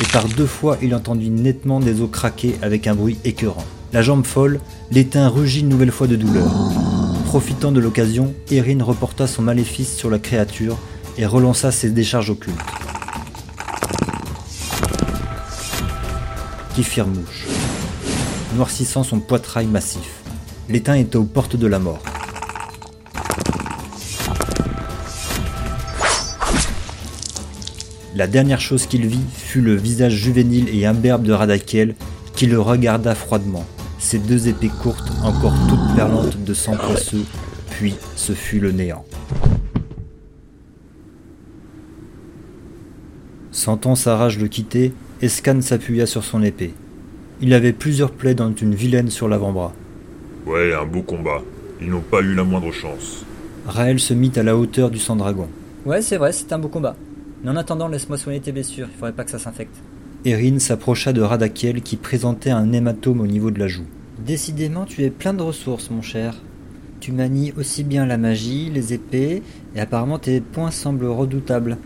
et 0.00 0.12
par 0.12 0.26
deux 0.26 0.46
fois 0.46 0.76
il 0.82 0.92
entendit 0.92 1.30
nettement 1.30 1.78
des 1.78 2.00
os 2.00 2.10
craquer 2.10 2.56
avec 2.60 2.88
un 2.88 2.96
bruit 2.96 3.16
écœurant. 3.24 3.64
La 3.92 4.02
jambe 4.02 4.26
folle, 4.26 4.58
l'éteint 4.90 5.28
rugit 5.28 5.60
une 5.60 5.68
nouvelle 5.68 5.92
fois 5.92 6.08
de 6.08 6.16
douleur. 6.16 6.50
Profitant 7.26 7.70
de 7.70 7.78
l'occasion, 7.78 8.34
Erin 8.50 8.82
reporta 8.82 9.28
son 9.28 9.42
maléfice 9.42 9.96
sur 9.96 10.10
la 10.10 10.18
créature 10.18 10.78
et 11.16 11.26
relança 11.26 11.70
ses 11.70 11.90
décharges 11.90 12.30
occultes. 12.30 12.58
qui 16.74 16.82
firent 16.82 17.06
mouche, 17.06 17.46
noircissant 18.56 19.04
son 19.04 19.20
poitrail 19.20 19.68
massif. 19.68 20.24
L'étain 20.68 20.94
était 20.94 21.14
aux 21.14 21.22
portes 21.22 21.54
de 21.54 21.68
la 21.68 21.78
mort. 21.78 22.02
La 28.14 28.26
dernière 28.26 28.60
chose 28.60 28.86
qu'il 28.86 29.06
vit 29.06 29.24
fut 29.32 29.62
le 29.62 29.74
visage 29.74 30.12
juvénile 30.12 30.68
et 30.68 30.84
imberbe 30.84 31.22
de 31.22 31.32
Radakiel 31.32 31.94
qui 32.34 32.46
le 32.46 32.60
regarda 32.60 33.14
froidement, 33.14 33.64
ses 33.98 34.18
deux 34.18 34.48
épées 34.48 34.70
courtes 34.82 35.10
encore 35.22 35.54
toutes 35.66 35.96
perlantes 35.96 36.44
de 36.44 36.52
sang 36.52 36.76
poisseux, 36.76 37.24
puis 37.70 37.94
ce 38.16 38.32
fut 38.32 38.60
le 38.60 38.72
néant. 38.72 39.06
Sentant 43.50 43.94
sa 43.94 44.16
rage 44.16 44.38
le 44.38 44.48
quitter, 44.48 44.92
Escan 45.22 45.62
s'appuya 45.62 46.04
sur 46.04 46.24
son 46.24 46.42
épée. 46.42 46.74
Il 47.40 47.54
avait 47.54 47.72
plusieurs 47.72 48.10
plaies 48.10 48.34
dont 48.34 48.52
une 48.52 48.74
vilaine 48.74 49.08
sur 49.08 49.28
l'avant-bras. 49.28 49.72
Ouais, 50.46 50.74
un 50.74 50.84
beau 50.84 51.02
combat. 51.02 51.42
Ils 51.80 51.88
n'ont 51.88 52.00
pas 52.00 52.20
eu 52.20 52.34
la 52.34 52.44
moindre 52.44 52.72
chance. 52.72 53.24
Raël 53.66 54.00
se 54.00 54.12
mit 54.12 54.32
à 54.36 54.42
la 54.42 54.56
hauteur 54.56 54.90
du 54.90 54.98
sang 54.98 55.16
dragon. 55.16 55.48
Ouais, 55.86 56.02
c'est 56.02 56.18
vrai, 56.18 56.32
c'est 56.32 56.52
un 56.52 56.58
beau 56.58 56.68
combat. 56.68 56.96
Mais 57.42 57.50
en 57.50 57.56
attendant, 57.56 57.88
laisse-moi 57.88 58.18
soigner 58.18 58.40
tes 58.40 58.52
blessures, 58.52 58.88
il 58.92 58.96
faudrait 58.96 59.12
pas 59.12 59.24
que 59.24 59.30
ça 59.30 59.38
s'infecte. 59.38 59.74
Erin 60.24 60.58
s'approcha 60.60 61.12
de 61.12 61.20
Radakiel 61.20 61.82
qui 61.82 61.96
présentait 61.96 62.50
un 62.50 62.72
hématome 62.72 63.20
au 63.20 63.26
niveau 63.26 63.50
de 63.50 63.58
la 63.58 63.66
joue. 63.66 63.86
Décidément, 64.24 64.84
tu 64.84 65.02
es 65.02 65.10
plein 65.10 65.34
de 65.34 65.42
ressources, 65.42 65.90
mon 65.90 66.02
cher. 66.02 66.36
Tu 67.00 67.10
manies 67.10 67.52
aussi 67.56 67.82
bien 67.82 68.06
la 68.06 68.18
magie, 68.18 68.70
les 68.70 68.92
épées, 68.92 69.42
et 69.74 69.80
apparemment 69.80 70.20
tes 70.20 70.40
poings 70.40 70.70
semblent 70.70 71.06
redoutables. 71.06 71.76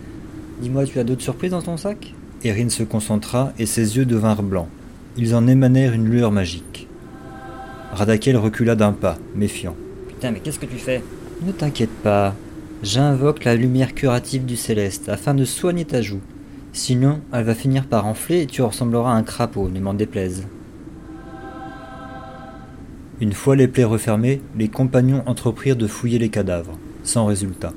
Dis-moi, 0.61 0.85
tu 0.85 0.99
as 0.99 1.05
d'autres 1.05 1.23
surprises 1.23 1.53
dans 1.53 1.63
ton 1.63 1.79
sac? 1.79 2.13
Erin 2.45 2.69
se 2.69 2.83
concentra 2.83 3.55
et 3.59 3.65
ses 3.65 3.97
yeux 3.97 4.05
devinrent 4.05 4.43
blancs. 4.43 4.69
Ils 5.17 5.35
en 5.35 5.47
émanèrent 5.47 5.95
une 5.95 6.05
lueur 6.05 6.33
magique. 6.33 6.87
Radakel 7.93 8.37
recula 8.37 8.75
d'un 8.75 8.93
pas, 8.93 9.17
méfiant. 9.35 9.75
Putain, 10.09 10.33
mais 10.33 10.41
qu'est-ce 10.41 10.59
que 10.59 10.67
tu 10.67 10.77
fais? 10.77 11.03
Ne 11.43 11.53
t'inquiète 11.53 12.03
pas. 12.03 12.35
J'invoque 12.83 13.45
la 13.45 13.57
lumière 13.57 13.95
curative 13.95 14.45
du 14.45 14.57
céleste 14.57 15.09
afin 15.09 15.35
de 15.35 15.45
soigner 15.45 15.87
ta 15.87 16.03
joue. 16.03 16.21
Sinon, 16.73 17.21
elle 17.33 17.45
va 17.45 17.55
finir 17.55 17.87
par 17.87 18.07
enfler 18.07 18.43
et 18.43 18.47
tu 18.47 18.61
ressembleras 18.61 19.13
à 19.13 19.17
un 19.17 19.23
crapaud, 19.23 19.71
ne 19.71 19.81
m'en 19.81 19.95
déplaise. 19.95 20.47
Une 23.19 23.33
fois 23.33 23.57
les 23.57 23.67
plaies 23.67 23.85
refermées, 23.85 24.43
les 24.59 24.69
compagnons 24.69 25.23
entreprirent 25.25 25.77
de 25.77 25.87
fouiller 25.87 26.19
les 26.19 26.29
cadavres, 26.29 26.79
sans 27.03 27.25
résultat. 27.25 27.73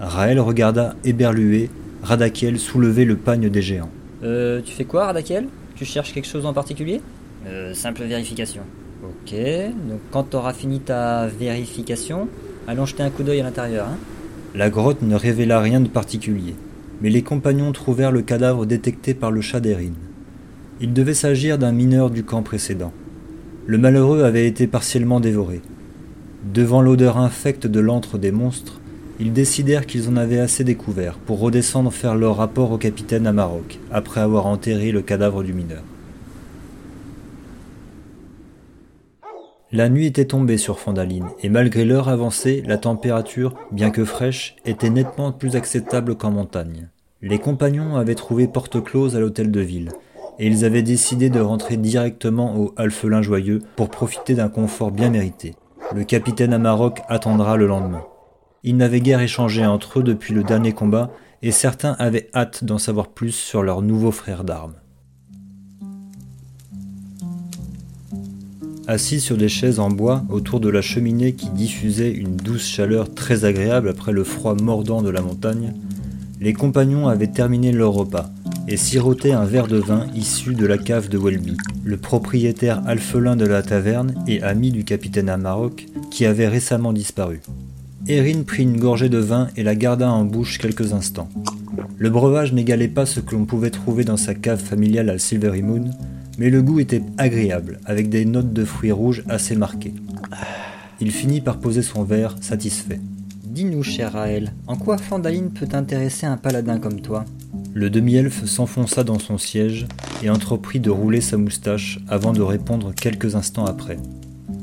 Raël 0.00 0.40
regarda 0.40 0.96
éberlué 1.04 1.70
Radakiel 2.02 2.58
soulever 2.58 3.04
le 3.04 3.14
pagne 3.14 3.50
des 3.50 3.62
géants. 3.62 3.90
Euh, 4.24 4.60
tu 4.64 4.72
fais 4.72 4.84
quoi, 4.84 5.06
Radakiel? 5.06 5.46
Tu 5.76 5.84
cherches 5.84 6.12
quelque 6.12 6.26
chose 6.26 6.44
en 6.44 6.52
particulier? 6.52 7.00
Euh, 7.46 7.72
simple 7.72 8.02
vérification. 8.02 8.62
Ok, 9.04 9.32
donc 9.88 10.00
quand 10.10 10.24
t'auras 10.24 10.54
fini 10.54 10.80
ta 10.80 11.28
vérification, 11.28 12.28
allons 12.66 12.84
jeter 12.84 13.04
un 13.04 13.10
coup 13.10 13.22
d'œil 13.22 13.40
à 13.40 13.44
l'intérieur, 13.44 13.86
hein 13.86 13.96
La 14.54 14.68
grotte 14.68 15.02
ne 15.02 15.14
révéla 15.14 15.60
rien 15.60 15.80
de 15.80 15.88
particulier, 15.88 16.56
mais 17.00 17.08
les 17.08 17.22
compagnons 17.22 17.70
trouvèrent 17.70 18.10
le 18.10 18.22
cadavre 18.22 18.66
détecté 18.66 19.14
par 19.14 19.30
le 19.30 19.40
chat 19.40 19.60
d'Erin. 19.60 19.92
Il 20.80 20.92
devait 20.92 21.14
s'agir 21.14 21.56
d'un 21.56 21.70
mineur 21.70 22.10
du 22.10 22.24
camp 22.24 22.42
précédent. 22.42 22.92
Le 23.66 23.78
malheureux 23.78 24.24
avait 24.24 24.48
été 24.48 24.66
partiellement 24.66 25.20
dévoré. 25.20 25.60
Devant 26.52 26.82
l'odeur 26.82 27.18
infecte 27.18 27.68
de 27.68 27.78
l'antre 27.78 28.18
des 28.18 28.32
monstres, 28.32 28.80
ils 29.20 29.32
décidèrent 29.32 29.86
qu'ils 29.86 30.08
en 30.08 30.16
avaient 30.16 30.40
assez 30.40 30.64
découvert 30.64 31.14
pour 31.14 31.38
redescendre 31.38 31.92
faire 31.92 32.16
leur 32.16 32.36
rapport 32.36 32.72
au 32.72 32.78
capitaine 32.78 33.28
à 33.28 33.32
Maroc, 33.32 33.78
après 33.92 34.20
avoir 34.20 34.46
enterré 34.46 34.90
le 34.90 35.02
cadavre 35.02 35.44
du 35.44 35.52
mineur. 35.52 35.82
La 39.72 39.88
nuit 39.88 40.06
était 40.06 40.24
tombée 40.24 40.58
sur 40.58 40.80
Fondaline, 40.80 41.28
et 41.44 41.48
malgré 41.48 41.84
l'heure 41.84 42.08
avancée, 42.08 42.60
la 42.66 42.76
température, 42.76 43.54
bien 43.70 43.90
que 43.90 44.04
fraîche, 44.04 44.56
était 44.64 44.90
nettement 44.90 45.30
plus 45.30 45.54
acceptable 45.54 46.16
qu'en 46.16 46.32
montagne. 46.32 46.88
Les 47.22 47.38
compagnons 47.38 47.94
avaient 47.94 48.16
trouvé 48.16 48.48
porte 48.48 48.82
close 48.82 49.14
à 49.14 49.20
l'hôtel 49.20 49.52
de 49.52 49.60
ville, 49.60 49.92
et 50.40 50.48
ils 50.48 50.64
avaient 50.64 50.82
décidé 50.82 51.30
de 51.30 51.38
rentrer 51.38 51.76
directement 51.76 52.58
au 52.58 52.74
Alphelin 52.76 53.22
Joyeux 53.22 53.60
pour 53.76 53.90
profiter 53.90 54.34
d'un 54.34 54.48
confort 54.48 54.90
bien 54.90 55.10
mérité. 55.10 55.54
Le 55.94 56.02
capitaine 56.02 56.52
Amarok 56.52 57.02
attendra 57.08 57.56
le 57.56 57.68
lendemain. 57.68 58.02
Ils 58.64 58.76
n'avaient 58.76 59.00
guère 59.00 59.20
échangé 59.20 59.64
entre 59.64 60.00
eux 60.00 60.02
depuis 60.02 60.34
le 60.34 60.42
dernier 60.42 60.72
combat, 60.72 61.12
et 61.42 61.52
certains 61.52 61.92
avaient 62.00 62.28
hâte 62.34 62.64
d'en 62.64 62.78
savoir 62.78 63.06
plus 63.06 63.30
sur 63.30 63.62
leur 63.62 63.82
nouveau 63.82 64.10
frère 64.10 64.42
d'armes. 64.42 64.79
Assis 68.90 69.20
sur 69.20 69.36
des 69.36 69.48
chaises 69.48 69.78
en 69.78 69.88
bois 69.88 70.24
autour 70.30 70.58
de 70.58 70.68
la 70.68 70.82
cheminée 70.82 71.34
qui 71.34 71.48
diffusait 71.50 72.10
une 72.10 72.34
douce 72.34 72.66
chaleur 72.66 73.14
très 73.14 73.44
agréable 73.44 73.88
après 73.88 74.10
le 74.10 74.24
froid 74.24 74.56
mordant 74.60 75.00
de 75.00 75.10
la 75.10 75.20
montagne, 75.22 75.74
les 76.40 76.54
compagnons 76.54 77.06
avaient 77.06 77.28
terminé 77.28 77.70
leur 77.70 77.92
repas 77.92 78.30
et 78.66 78.76
sirotaient 78.76 79.30
un 79.30 79.44
verre 79.44 79.68
de 79.68 79.76
vin 79.76 80.08
issu 80.16 80.54
de 80.54 80.66
la 80.66 80.76
cave 80.76 81.08
de 81.08 81.18
Welby, 81.18 81.56
le 81.84 81.98
propriétaire 81.98 82.82
alphelin 82.84 83.36
de 83.36 83.46
la 83.46 83.62
taverne 83.62 84.12
et 84.26 84.42
ami 84.42 84.72
du 84.72 84.82
capitaine 84.82 85.28
Amarok 85.28 85.86
qui 86.10 86.26
avait 86.26 86.48
récemment 86.48 86.92
disparu. 86.92 87.42
Erin 88.08 88.42
prit 88.42 88.64
une 88.64 88.80
gorgée 88.80 89.08
de 89.08 89.18
vin 89.18 89.50
et 89.56 89.62
la 89.62 89.76
garda 89.76 90.10
en 90.10 90.24
bouche 90.24 90.58
quelques 90.58 90.94
instants. 90.94 91.28
Le 91.96 92.10
breuvage 92.10 92.52
n'égalait 92.52 92.88
pas 92.88 93.06
ce 93.06 93.20
que 93.20 93.36
l'on 93.36 93.44
pouvait 93.44 93.70
trouver 93.70 94.02
dans 94.02 94.16
sa 94.16 94.34
cave 94.34 94.60
familiale 94.60 95.10
à 95.10 95.18
Silvery 95.20 95.62
Moon, 95.62 95.92
mais 96.40 96.48
le 96.48 96.62
goût 96.62 96.80
était 96.80 97.02
agréable, 97.18 97.80
avec 97.84 98.08
des 98.08 98.24
notes 98.24 98.54
de 98.54 98.64
fruits 98.64 98.92
rouges 98.92 99.22
assez 99.28 99.54
marquées. 99.54 99.92
Il 100.98 101.10
finit 101.10 101.42
par 101.42 101.58
poser 101.58 101.82
son 101.82 102.02
verre, 102.02 102.34
satisfait. 102.40 102.98
Dis-nous, 103.44 103.82
cher 103.82 104.14
Raël, 104.14 104.54
en 104.66 104.76
quoi 104.76 104.96
Fandaline 104.96 105.50
peut 105.50 105.68
intéresser 105.74 106.24
un 106.24 106.38
paladin 106.38 106.78
comme 106.78 107.02
toi? 107.02 107.26
Le 107.74 107.90
demi-elfe 107.90 108.46
s'enfonça 108.46 109.04
dans 109.04 109.18
son 109.18 109.36
siège 109.36 109.86
et 110.22 110.30
entreprit 110.30 110.80
de 110.80 110.88
rouler 110.88 111.20
sa 111.20 111.36
moustache 111.36 112.00
avant 112.08 112.32
de 112.32 112.40
répondre 112.40 112.94
quelques 112.94 113.34
instants 113.34 113.66
après. 113.66 113.98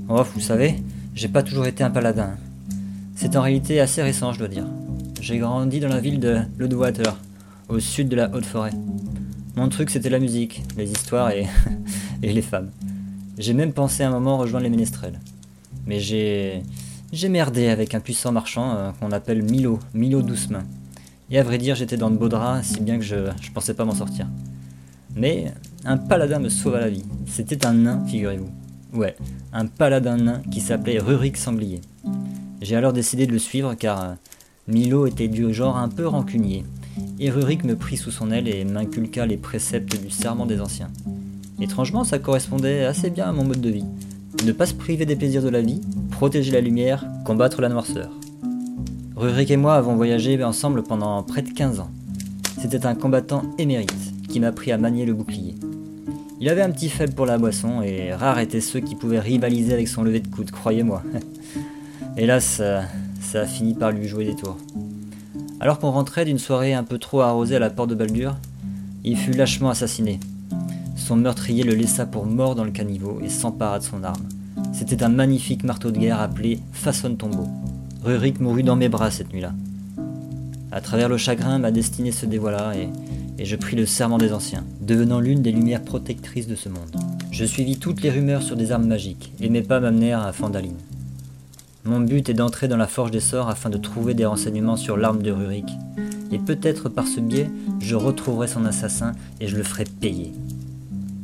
Oh, 0.09 0.23
vous 0.33 0.41
savez, 0.41 0.77
j'ai 1.13 1.27
pas 1.27 1.43
toujours 1.43 1.67
été 1.67 1.83
un 1.83 1.91
paladin. 1.91 2.31
C'est 3.15 3.35
en 3.35 3.43
réalité 3.43 3.79
assez 3.79 4.01
récent, 4.01 4.33
je 4.33 4.39
dois 4.39 4.47
dire. 4.47 4.65
J'ai 5.21 5.37
grandi 5.37 5.79
dans 5.79 5.89
la 5.89 5.99
ville 5.99 6.19
de 6.19 6.39
Loudwater, 6.57 7.19
au 7.69 7.79
sud 7.79 8.09
de 8.09 8.15
la 8.15 8.33
Haute-Forêt. 8.35 8.71
Mon 9.57 9.69
truc, 9.69 9.89
c'était 9.89 10.11
la 10.11 10.19
musique, 10.19 10.61
les 10.77 10.91
histoires 10.91 11.31
et, 11.31 11.47
et 12.21 12.31
les 12.31 12.43
femmes. 12.43 12.69
J'ai 13.39 13.55
même 13.55 13.73
pensé 13.73 14.03
à 14.03 14.07
un 14.07 14.11
moment 14.11 14.37
rejoindre 14.37 14.65
les 14.65 14.69
ménestrels. 14.69 15.19
Mais 15.87 15.99
j'ai. 15.99 16.61
J'ai 17.11 17.27
merdé 17.27 17.69
avec 17.69 17.95
un 17.95 17.99
puissant 17.99 18.31
marchand 18.31 18.75
euh, 18.75 18.91
qu'on 18.99 19.11
appelle 19.11 19.41
Milo, 19.41 19.79
Milo 19.95 20.21
Doucemain. 20.21 20.63
Et 21.31 21.39
à 21.39 21.43
vrai 21.43 21.57
dire, 21.57 21.73
j'étais 21.73 21.97
dans 21.97 22.11
de 22.11 22.17
beaux 22.17 22.29
draps, 22.29 22.67
si 22.67 22.81
bien 22.81 22.99
que 22.99 23.03
je, 23.03 23.31
je 23.41 23.51
pensais 23.51 23.73
pas 23.73 23.83
m'en 23.83 23.95
sortir. 23.95 24.27
Mais 25.15 25.51
un 25.85 25.97
paladin 25.97 26.37
me 26.37 26.49
sauva 26.49 26.79
la 26.79 26.89
vie. 26.89 27.05
C'était 27.25 27.65
un 27.65 27.73
nain, 27.73 28.05
figurez-vous. 28.05 28.51
Ouais, 28.93 29.15
un 29.53 29.65
paladin 29.65 30.17
nain 30.17 30.41
qui 30.51 30.61
s'appelait 30.61 30.99
Rurik 30.99 31.35
Sanglier. 31.35 31.81
J'ai 32.61 32.75
alors 32.75 32.93
décidé 32.93 33.25
de 33.25 33.31
le 33.31 33.39
suivre 33.39 33.73
car, 33.73 34.03
euh, 34.03 34.13
Milo 34.67 35.07
était 35.07 35.29
du 35.29 35.51
genre 35.53 35.77
un 35.77 35.87
peu 35.87 36.05
rancunier, 36.05 36.65
et 37.19 37.29
Rurik 37.29 37.63
me 37.63 37.75
prit 37.75 37.97
sous 37.97 38.11
son 38.11 38.31
aile 38.31 38.47
et 38.47 38.63
m'inculqua 38.63 39.25
les 39.25 39.37
préceptes 39.37 40.01
du 40.01 40.09
serment 40.09 40.45
des 40.45 40.61
anciens. 40.61 40.89
Étrangement, 41.59 42.03
ça 42.03 42.19
correspondait 42.19 42.85
assez 42.85 43.09
bien 43.09 43.25
à 43.25 43.31
mon 43.31 43.43
mode 43.43 43.61
de 43.61 43.69
vie. 43.69 43.85
Ne 44.45 44.51
pas 44.51 44.67
se 44.67 44.75
priver 44.75 45.05
des 45.05 45.15
plaisirs 45.15 45.41
de 45.41 45.49
la 45.49 45.61
vie, 45.61 45.81
protéger 46.11 46.51
la 46.51 46.61
lumière, 46.61 47.05
combattre 47.25 47.61
la 47.61 47.69
noirceur. 47.69 48.11
Rurik 49.15 49.49
et 49.49 49.57
moi 49.57 49.75
avons 49.75 49.95
voyagé 49.95 50.43
ensemble 50.43 50.83
pendant 50.83 51.23
près 51.23 51.41
de 51.41 51.49
15 51.49 51.79
ans. 51.79 51.89
C'était 52.61 52.85
un 52.85 52.93
combattant 52.93 53.43
émérite 53.57 54.13
qui 54.29 54.39
m'a 54.39 54.47
appris 54.47 54.71
à 54.71 54.77
manier 54.77 55.05
le 55.05 55.13
bouclier. 55.13 55.55
Il 56.39 56.49
avait 56.49 56.61
un 56.61 56.69
petit 56.69 56.89
faible 56.89 57.13
pour 57.13 57.25
la 57.25 57.39
boisson 57.39 57.81
et 57.81 58.13
rares 58.13 58.37
étaient 58.37 58.61
ceux 58.61 58.79
qui 58.79 58.95
pouvaient 58.95 59.19
rivaliser 59.19 59.73
avec 59.73 59.87
son 59.87 60.03
lever 60.03 60.19
de 60.19 60.27
coude, 60.27 60.51
croyez-moi. 60.51 61.01
Hélas, 62.17 62.61
ça 63.21 63.41
a 63.41 63.45
fini 63.45 63.73
par 63.73 63.91
lui 63.91 64.07
jouer 64.07 64.25
des 64.25 64.35
tours. 64.35 64.57
Alors 65.59 65.79
qu'on 65.79 65.89
rentrait 65.89 66.25
d'une 66.25 66.37
soirée 66.37 66.75
un 66.75 66.83
peu 66.83 66.99
trop 66.99 67.21
arrosée 67.21 67.55
à 67.55 67.59
la 67.59 67.71
porte 67.71 67.89
de 67.89 67.95
Baldur, 67.95 68.35
il 69.03 69.17
fut 69.17 69.31
lâchement 69.31 69.69
assassiné. 69.69 70.19
Son 70.95 71.15
meurtrier 71.15 71.63
le 71.63 71.73
laissa 71.73 72.05
pour 72.05 72.27
mort 72.27 72.53
dans 72.53 72.63
le 72.63 72.71
caniveau 72.71 73.19
et 73.23 73.29
s'empara 73.29 73.79
de 73.79 73.83
son 73.83 74.03
arme. 74.03 74.27
C'était 74.71 75.01
un 75.01 75.09
magnifique 75.09 75.63
marteau 75.63 75.89
de 75.89 75.97
guerre 75.97 76.21
appelé 76.21 76.59
Façonne 76.73 77.17
Tombeau. 77.17 77.47
Rurik 78.03 78.39
mourut 78.39 78.61
dans 78.61 78.75
mes 78.75 78.89
bras 78.89 79.09
cette 79.09 79.33
nuit-là. 79.33 79.53
À 80.71 80.79
travers 80.81 81.09
le 81.09 81.17
chagrin, 81.17 81.57
ma 81.57 81.71
destinée 81.71 82.11
se 82.11 82.27
dévoila 82.27 82.73
et, 82.75 82.89
je 83.43 83.55
pris 83.55 83.75
le 83.75 83.87
serment 83.87 84.17
des 84.17 84.33
anciens, 84.33 84.63
devenant 84.81 85.19
l'une 85.19 85.41
des 85.41 85.51
lumières 85.51 85.83
protectrices 85.83 86.47
de 86.47 86.55
ce 86.55 86.69
monde. 86.69 86.95
Je 87.31 87.45
suivis 87.45 87.77
toutes 87.77 88.01
les 88.01 88.09
rumeurs 88.11 88.43
sur 88.43 88.55
des 88.55 88.71
armes 88.71 88.87
magiques, 88.87 89.31
et 89.39 89.49
mes 89.49 89.61
pas 89.61 89.79
m'amenèrent 89.79 90.21
à 90.21 90.33
Fandaline. 90.33 90.77
Mon 91.87 92.01
but 92.01 92.27
est 92.27 92.33
d'entrer 92.33 92.67
dans 92.67 92.75
la 92.75 92.85
forge 92.85 93.11
des 93.11 93.21
sorts 93.21 93.47
afin 93.47 93.69
de 93.69 93.77
trouver 93.77 94.13
des 94.13 94.25
renseignements 94.25 94.75
sur 94.75 94.97
l'arme 94.97 95.21
de 95.21 95.31
Rurik, 95.31 95.69
et 96.33 96.37
peut-être 96.37 96.89
par 96.89 97.07
ce 97.07 97.21
biais, 97.21 97.49
je 97.79 97.95
retrouverai 97.95 98.49
son 98.49 98.65
assassin 98.65 99.13
et 99.39 99.47
je 99.47 99.55
le 99.55 99.63
ferai 99.63 99.85
payer. 99.85 100.33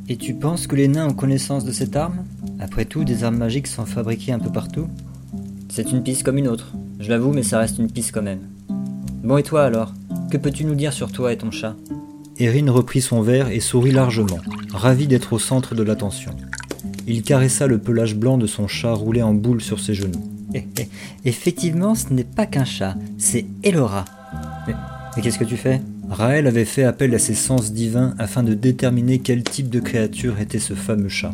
Et 0.08 0.16
tu 0.16 0.34
penses 0.34 0.66
que 0.66 0.78
les 0.78 0.88
nains 0.88 1.10
ont 1.10 1.14
connaissance 1.14 1.66
de 1.66 1.74
cette 1.74 1.98
arme? 1.98 2.24
Après 2.62 2.86
tout, 2.86 3.04
des 3.04 3.26
armes 3.26 3.36
magiques 3.36 3.68
sont 3.68 3.86
fabriquées 3.86 4.32
un 4.32 4.40
peu 4.40 4.52
partout. 4.52 4.88
C'est 5.68 5.92
une 5.92 6.02
piste 6.02 6.24
comme 6.24 6.38
une 6.38 6.48
autre, 6.48 6.72
je 7.02 7.10
l'avoue, 7.10 7.34
mais 7.34 7.44
ça 7.44 7.60
reste 7.60 7.78
une 7.78 7.92
piste 7.92 8.14
quand 8.14 8.22
même. 8.22 8.48
Bon, 9.22 9.36
et 9.36 9.44
toi 9.44 9.66
alors? 9.66 9.94
Que 10.32 10.38
peux-tu 10.38 10.64
nous 10.64 10.76
dire 10.76 10.94
sur 10.94 11.12
toi 11.12 11.34
et 11.34 11.38
ton 11.38 11.52
chat? 11.52 11.76
Erin 12.40 12.72
reprit 12.72 13.02
son 13.02 13.22
verre 13.22 13.50
et 13.50 13.60
sourit 13.60 13.92
largement, 13.92 14.40
ravi 14.72 15.08
d'être 15.08 15.34
au 15.34 15.40
centre 15.40 15.76
de 15.76 15.84
l'attention. 15.84 16.32
Il 17.06 17.22
caressa 17.22 17.68
le 17.68 17.80
pelage 17.80 18.16
blanc 18.16 18.38
de 18.38 18.48
son 18.48 18.70
chat 18.70 18.94
roulé 18.94 19.22
en 19.22 19.34
boule 19.34 19.60
sur 19.60 19.82
ses 19.82 19.94
genoux. 19.94 20.24
Effectivement, 21.26 21.96
ce 21.96 22.14
n'est 22.14 22.24
pas 22.24 22.46
qu'un 22.46 22.66
chat, 22.66 22.96
c'est 23.18 23.46
Elora. 23.64 24.06
Mais, 24.68 24.74
mais 25.16 25.22
qu'est-ce 25.22 25.40
que 25.40 25.44
tu 25.44 25.58
fais? 25.58 25.82
Raël 26.10 26.48
avait 26.48 26.66
fait 26.66 26.84
appel 26.84 27.16
à 27.16 27.20
ses 27.20 27.34
sens 27.34 27.72
divins 27.72 28.14
afin 28.20 28.44
de 28.44 28.54
déterminer 28.54 29.20
quel 29.20 29.44
type 29.44 29.70
de 29.70 29.80
créature 29.80 30.40
était 30.40 30.60
ce 30.60 30.74
fameux 30.74 31.10
chat. 31.10 31.34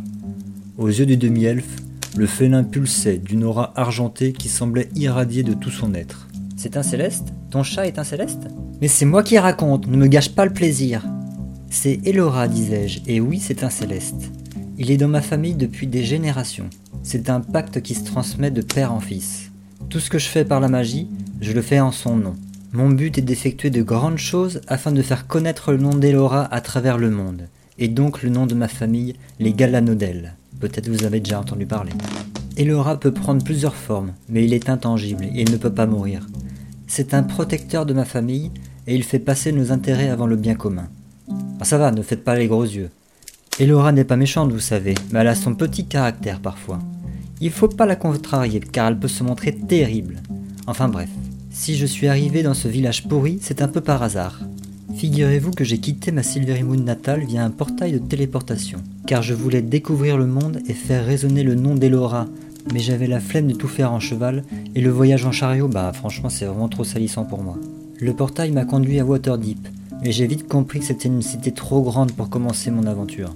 Aux 0.78 0.88
yeux 0.88 1.06
du 1.06 1.18
demi-elfe, 1.18 1.76
le 2.16 2.28
félin 2.28 2.64
pulsait 2.64 3.18
d'une 3.18 3.44
aura 3.44 3.74
argentée 3.76 4.34
qui 4.34 4.48
semblait 4.48 4.90
irradier 4.96 5.44
de 5.44 5.54
tout 5.54 5.72
son 5.72 5.94
être. 5.94 6.28
C'est 6.56 6.78
un 6.78 6.84
céleste? 6.84 7.28
Ton 7.52 7.64
chat 7.64 7.88
est 7.88 8.00
un 8.00 8.04
céleste? 8.04 8.48
Mais 8.82 8.88
c'est 8.88 9.06
moi 9.06 9.24
qui 9.24 9.38
raconte, 9.38 9.88
ne 9.88 9.98
me 9.98 10.08
gâche 10.08 10.30
pas 10.30 10.46
le 10.46 10.54
plaisir. 10.54 11.06
C'est 11.70 12.00
Elora, 12.06 12.48
disais-je, 12.48 13.02
et 13.08 13.20
oui, 13.20 13.40
c'est 13.40 13.64
un 13.64 13.70
céleste. 13.70 14.32
Il 14.78 14.92
est 14.92 14.98
dans 14.98 15.08
ma 15.08 15.22
famille 15.22 15.56
depuis 15.56 15.88
des 15.88 16.04
générations. 16.04 16.70
C'est 17.04 17.30
un 17.30 17.40
pacte 17.40 17.82
qui 17.82 17.96
se 17.96 18.04
transmet 18.04 18.52
de 18.52 18.62
père 18.62 18.94
en 18.94 19.00
fils. 19.00 19.52
Tout 19.90 20.00
ce 20.00 20.10
que 20.10 20.20
je 20.20 20.28
fais 20.28 20.46
par 20.46 20.60
la 20.60 20.68
magie, 20.68 21.08
je 21.42 21.54
le 21.54 21.62
fais 21.62 21.80
en 21.80 21.92
son 21.92 22.16
nom. 22.16 22.36
Mon 22.74 22.90
but 22.90 23.18
est 23.18 23.24
d'effectuer 23.24 23.70
de 23.70 23.82
grandes 23.82 24.18
choses 24.18 24.62
afin 24.68 24.92
de 24.92 25.02
faire 25.02 25.26
connaître 25.26 25.72
le 25.72 25.80
nom 25.80 25.96
d'Elora 25.96 26.46
à 26.54 26.62
travers 26.62 26.98
le 26.98 27.10
monde, 27.10 27.48
et 27.80 27.88
donc 27.88 28.22
le 28.22 28.30
nom 28.30 28.46
de 28.46 28.54
ma 28.54 28.68
famille, 28.68 29.16
les 29.40 29.54
Galanodel. 29.54 30.36
Peut-être 30.60 30.90
vous 30.90 31.06
avez 31.06 31.20
déjà 31.20 31.40
entendu 31.40 31.66
parler. 31.66 31.94
Elora 32.58 33.00
peut 33.00 33.14
prendre 33.14 33.44
plusieurs 33.44 33.76
formes, 33.76 34.14
mais 34.28 34.44
il 34.44 34.54
est 34.54 34.70
intangible 34.70 35.26
et 35.26 35.42
il 35.42 35.52
ne 35.52 35.58
peut 35.58 35.74
pas 35.74 35.88
mourir. 35.88 36.28
C'est 36.86 37.14
un 37.14 37.24
protecteur 37.24 37.86
de 37.86 37.94
ma 37.94 38.06
famille 38.06 38.52
et 38.86 38.94
il 38.94 39.04
fait 39.04 39.20
passer 39.20 39.52
nos 39.52 39.72
intérêts 39.72 40.10
avant 40.10 40.28
le 40.28 40.36
bien 40.36 40.56
commun. 40.56 40.90
Ah, 41.60 41.66
ça 41.66 41.78
va, 41.78 41.92
ne 41.92 42.02
faites 42.02 42.24
pas 42.24 42.36
les 42.36 42.48
gros 42.48 42.66
yeux. 42.66 42.90
Elora 43.60 43.92
n'est 43.92 44.06
pas 44.06 44.16
méchante, 44.16 44.54
vous 44.54 44.60
savez, 44.60 44.96
mais 45.12 45.20
elle 45.20 45.28
a 45.28 45.36
son 45.36 45.54
petit 45.54 45.86
caractère 45.86 46.40
parfois. 46.40 46.80
Il 47.42 47.52
faut 47.52 47.68
pas 47.68 47.86
la 47.86 47.98
contrarier 47.98 48.62
car 48.62 48.88
elle 48.88 48.98
peut 48.98 49.10
se 49.10 49.22
montrer 49.22 49.52
terrible. 49.52 50.22
Enfin 50.66 50.88
bref. 50.88 51.10
Si 51.52 51.76
je 51.76 51.86
suis 51.86 52.08
arrivé 52.08 52.42
dans 52.42 52.54
ce 52.54 52.70
village 52.70 53.10
pourri, 53.10 53.38
c'est 53.42 53.62
un 53.62 53.68
peu 53.68 53.82
par 53.82 54.02
hasard. 54.02 54.40
Figurez-vous 54.96 55.52
que 55.52 55.66
j'ai 55.66 55.78
quitté 55.80 56.14
ma 56.14 56.24
Silverymoon 56.24 56.84
natale 56.84 57.26
via 57.26 57.44
un 57.44 57.50
portail 57.50 57.92
de 57.92 57.98
téléportation, 57.98 58.80
car 59.06 59.24
je 59.24 59.34
voulais 59.34 59.62
découvrir 59.62 60.18
le 60.18 60.26
monde 60.26 60.62
et 60.66 60.74
faire 60.74 61.06
résonner 61.06 61.44
le 61.44 61.56
nom 61.56 61.76
d'Elora, 61.76 62.28
mais 62.74 62.80
j'avais 62.80 63.08
la 63.08 63.20
flemme 63.20 63.48
de 63.48 63.56
tout 63.56 63.68
faire 63.68 63.92
en 63.92 64.00
cheval, 64.00 64.44
et 64.74 64.80
le 64.80 64.90
voyage 64.90 65.26
en 65.26 65.34
chariot, 65.34 65.68
bah 65.68 65.92
franchement 65.94 66.30
c'est 66.30 66.46
vraiment 66.46 66.70
trop 66.70 66.86
salissant 66.86 67.26
pour 67.26 67.44
moi. 67.44 67.58
Le 68.00 68.14
portail 68.14 68.52
m'a 68.52 68.64
conduit 68.64 69.00
à 69.00 69.06
Waterdeep, 69.06 69.68
mais 70.02 70.12
j'ai 70.12 70.28
vite 70.28 70.48
compris 70.48 70.80
que 70.80 70.86
c'était 70.86 71.08
une 71.08 71.22
cité 71.22 71.52
trop 71.52 71.82
grande 71.82 72.14
pour 72.14 72.30
commencer 72.30 72.72
mon 72.72 72.88
aventure. 72.88 73.36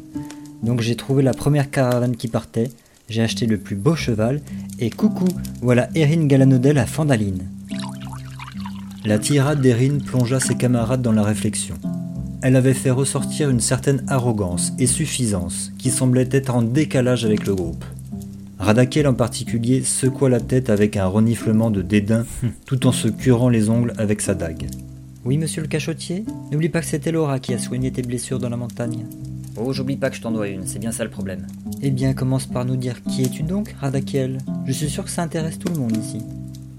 Donc 0.63 0.81
j'ai 0.81 0.95
trouvé 0.95 1.23
la 1.23 1.33
première 1.33 1.69
caravane 1.69 2.15
qui 2.15 2.27
partait, 2.27 2.69
j'ai 3.09 3.21
acheté 3.21 3.45
le 3.45 3.57
plus 3.57 3.75
beau 3.75 3.95
cheval, 3.95 4.41
et 4.79 4.89
coucou, 4.89 5.25
voilà 5.61 5.89
Erin 5.95 6.25
Galanodel 6.25 6.77
à 6.77 6.85
Fandaline. 6.85 7.43
La 9.05 9.19
tirade 9.19 9.59
d'Erin 9.59 9.97
plongea 9.99 10.39
ses 10.39 10.55
camarades 10.55 11.01
dans 11.01 11.11
la 11.11 11.23
réflexion. 11.23 11.75
Elle 12.41 12.55
avait 12.55 12.73
fait 12.73 12.91
ressortir 12.91 13.49
une 13.49 13.59
certaine 13.59 14.03
arrogance 14.07 14.71
et 14.79 14.87
suffisance 14.87 15.71
qui 15.77 15.89
semblait 15.89 16.29
être 16.31 16.55
en 16.55 16.61
décalage 16.61 17.25
avec 17.25 17.45
le 17.45 17.55
groupe. 17.55 17.83
Radakel 18.59 19.07
en 19.07 19.13
particulier 19.13 19.83
secoua 19.83 20.29
la 20.29 20.39
tête 20.39 20.69
avec 20.69 20.95
un 20.95 21.07
reniflement 21.07 21.69
de 21.69 21.81
dédain 21.81 22.25
tout 22.65 22.87
en 22.87 22.93
se 22.93 23.09
curant 23.09 23.49
les 23.49 23.69
ongles 23.69 23.93
avec 23.97 24.21
sa 24.21 24.35
dague. 24.35 24.67
Oui, 25.25 25.37
monsieur 25.37 25.61
le 25.61 25.69
cachotier 25.69 26.25
N'oublie 26.51 26.67
pas 26.67 26.81
que 26.81 26.85
c'était 26.85 27.13
Laura 27.13 27.39
qui 27.39 27.53
a 27.53 27.59
soigné 27.59 27.91
tes 27.91 28.01
blessures 28.01 28.39
dans 28.39 28.49
la 28.49 28.57
montagne. 28.57 29.05
Oh, 29.55 29.71
j'oublie 29.71 29.95
pas 29.95 30.09
que 30.09 30.17
je 30.17 30.21
t'en 30.21 30.31
dois 30.31 30.49
une, 30.49 30.67
c'est 30.67 30.79
bien 30.79 30.91
ça 30.91 31.05
le 31.05 31.09
problème. 31.09 31.47
Eh 31.81 31.91
bien, 31.91 32.13
commence 32.13 32.45
par 32.45 32.65
nous 32.65 32.75
dire 32.75 33.01
qui 33.03 33.23
es-tu 33.23 33.43
donc, 33.43 33.73
Radakel 33.79 34.39
Je 34.65 34.73
suis 34.73 34.89
sûr 34.89 35.05
que 35.05 35.09
ça 35.09 35.23
intéresse 35.23 35.59
tout 35.59 35.69
le 35.69 35.79
monde 35.79 35.95
ici. 35.95 36.17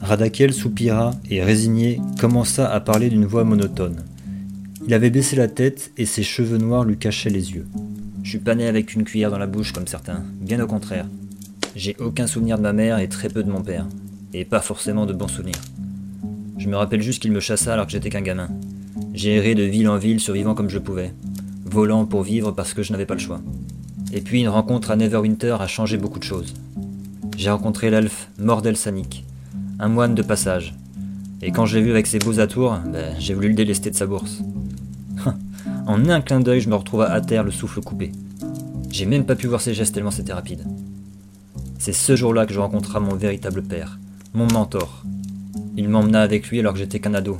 Radakel 0.00 0.52
soupira 0.52 1.12
et, 1.30 1.42
résigné, 1.42 2.02
commença 2.20 2.70
à 2.70 2.80
parler 2.80 3.08
d'une 3.08 3.24
voix 3.24 3.44
monotone. 3.44 4.02
Il 4.86 4.92
avait 4.92 5.08
baissé 5.08 5.36
la 5.36 5.48
tête 5.48 5.92
et 5.96 6.04
ses 6.04 6.22
cheveux 6.22 6.58
noirs 6.58 6.84
lui 6.84 6.98
cachaient 6.98 7.30
les 7.30 7.52
yeux. 7.52 7.66
Je 8.22 8.28
suis 8.28 8.38
pas 8.38 8.54
né 8.54 8.66
avec 8.66 8.92
une 8.92 9.04
cuillère 9.04 9.30
dans 9.30 9.38
la 9.38 9.46
bouche 9.46 9.72
comme 9.72 9.86
certains, 9.86 10.22
bien 10.40 10.60
au 10.60 10.66
contraire. 10.66 11.06
J'ai 11.76 11.96
aucun 11.98 12.26
souvenir 12.26 12.58
de 12.58 12.62
ma 12.62 12.74
mère 12.74 12.98
et 12.98 13.08
très 13.08 13.30
peu 13.30 13.42
de 13.42 13.50
mon 13.50 13.62
père, 13.62 13.86
et 14.34 14.44
pas 14.44 14.60
forcément 14.60 15.06
de 15.06 15.14
bons 15.14 15.28
souvenirs. 15.28 15.62
Je 16.64 16.70
me 16.70 16.78
rappelle 16.78 17.02
juste 17.02 17.20
qu'il 17.20 17.30
me 17.30 17.40
chassa 17.40 17.74
alors 17.74 17.84
que 17.84 17.92
j'étais 17.92 18.08
qu'un 18.08 18.22
gamin. 18.22 18.48
J'ai 19.12 19.34
erré 19.34 19.54
de 19.54 19.64
ville 19.64 19.86
en 19.86 19.98
ville 19.98 20.18
survivant 20.18 20.54
comme 20.54 20.70
je 20.70 20.78
pouvais, 20.78 21.12
volant 21.66 22.06
pour 22.06 22.22
vivre 22.22 22.52
parce 22.52 22.72
que 22.72 22.82
je 22.82 22.90
n'avais 22.90 23.04
pas 23.04 23.12
le 23.12 23.20
choix. 23.20 23.42
Et 24.14 24.22
puis 24.22 24.40
une 24.40 24.48
rencontre 24.48 24.90
à 24.90 24.96
Neverwinter 24.96 25.58
a 25.60 25.66
changé 25.66 25.98
beaucoup 25.98 26.18
de 26.18 26.24
choses. 26.24 26.54
J'ai 27.36 27.50
rencontré 27.50 27.90
l'elfe 27.90 28.30
Mordel 28.38 28.78
Sanik, 28.78 29.26
un 29.78 29.88
moine 29.88 30.14
de 30.14 30.22
passage. 30.22 30.74
Et 31.42 31.50
quand 31.50 31.66
je 31.66 31.76
l'ai 31.76 31.84
vu 31.84 31.90
avec 31.90 32.06
ses 32.06 32.18
beaux 32.18 32.40
atours, 32.40 32.78
ben, 32.90 33.14
j'ai 33.18 33.34
voulu 33.34 33.48
le 33.48 33.54
délester 33.54 33.90
de 33.90 33.96
sa 33.96 34.06
bourse. 34.06 34.40
en 35.86 36.08
un 36.08 36.22
clin 36.22 36.40
d'œil, 36.40 36.62
je 36.62 36.70
me 36.70 36.76
retrouve 36.76 37.02
à 37.02 37.20
terre, 37.20 37.44
le 37.44 37.50
souffle 37.50 37.82
coupé. 37.82 38.10
J'ai 38.90 39.04
même 39.04 39.26
pas 39.26 39.36
pu 39.36 39.48
voir 39.48 39.60
ses 39.60 39.74
gestes 39.74 39.94
tellement 39.94 40.10
c'était 40.10 40.32
rapide. 40.32 40.64
C'est 41.78 41.92
ce 41.92 42.16
jour-là 42.16 42.46
que 42.46 42.54
je 42.54 42.60
rencontra 42.60 43.00
mon 43.00 43.16
véritable 43.16 43.62
père, 43.62 43.98
mon 44.32 44.46
mentor. 44.46 45.04
Il 45.76 45.88
m'emmena 45.88 46.22
avec 46.22 46.48
lui 46.48 46.60
alors 46.60 46.72
que 46.72 46.78
j'étais 46.78 47.00
qu'un 47.00 47.14
ado. 47.14 47.38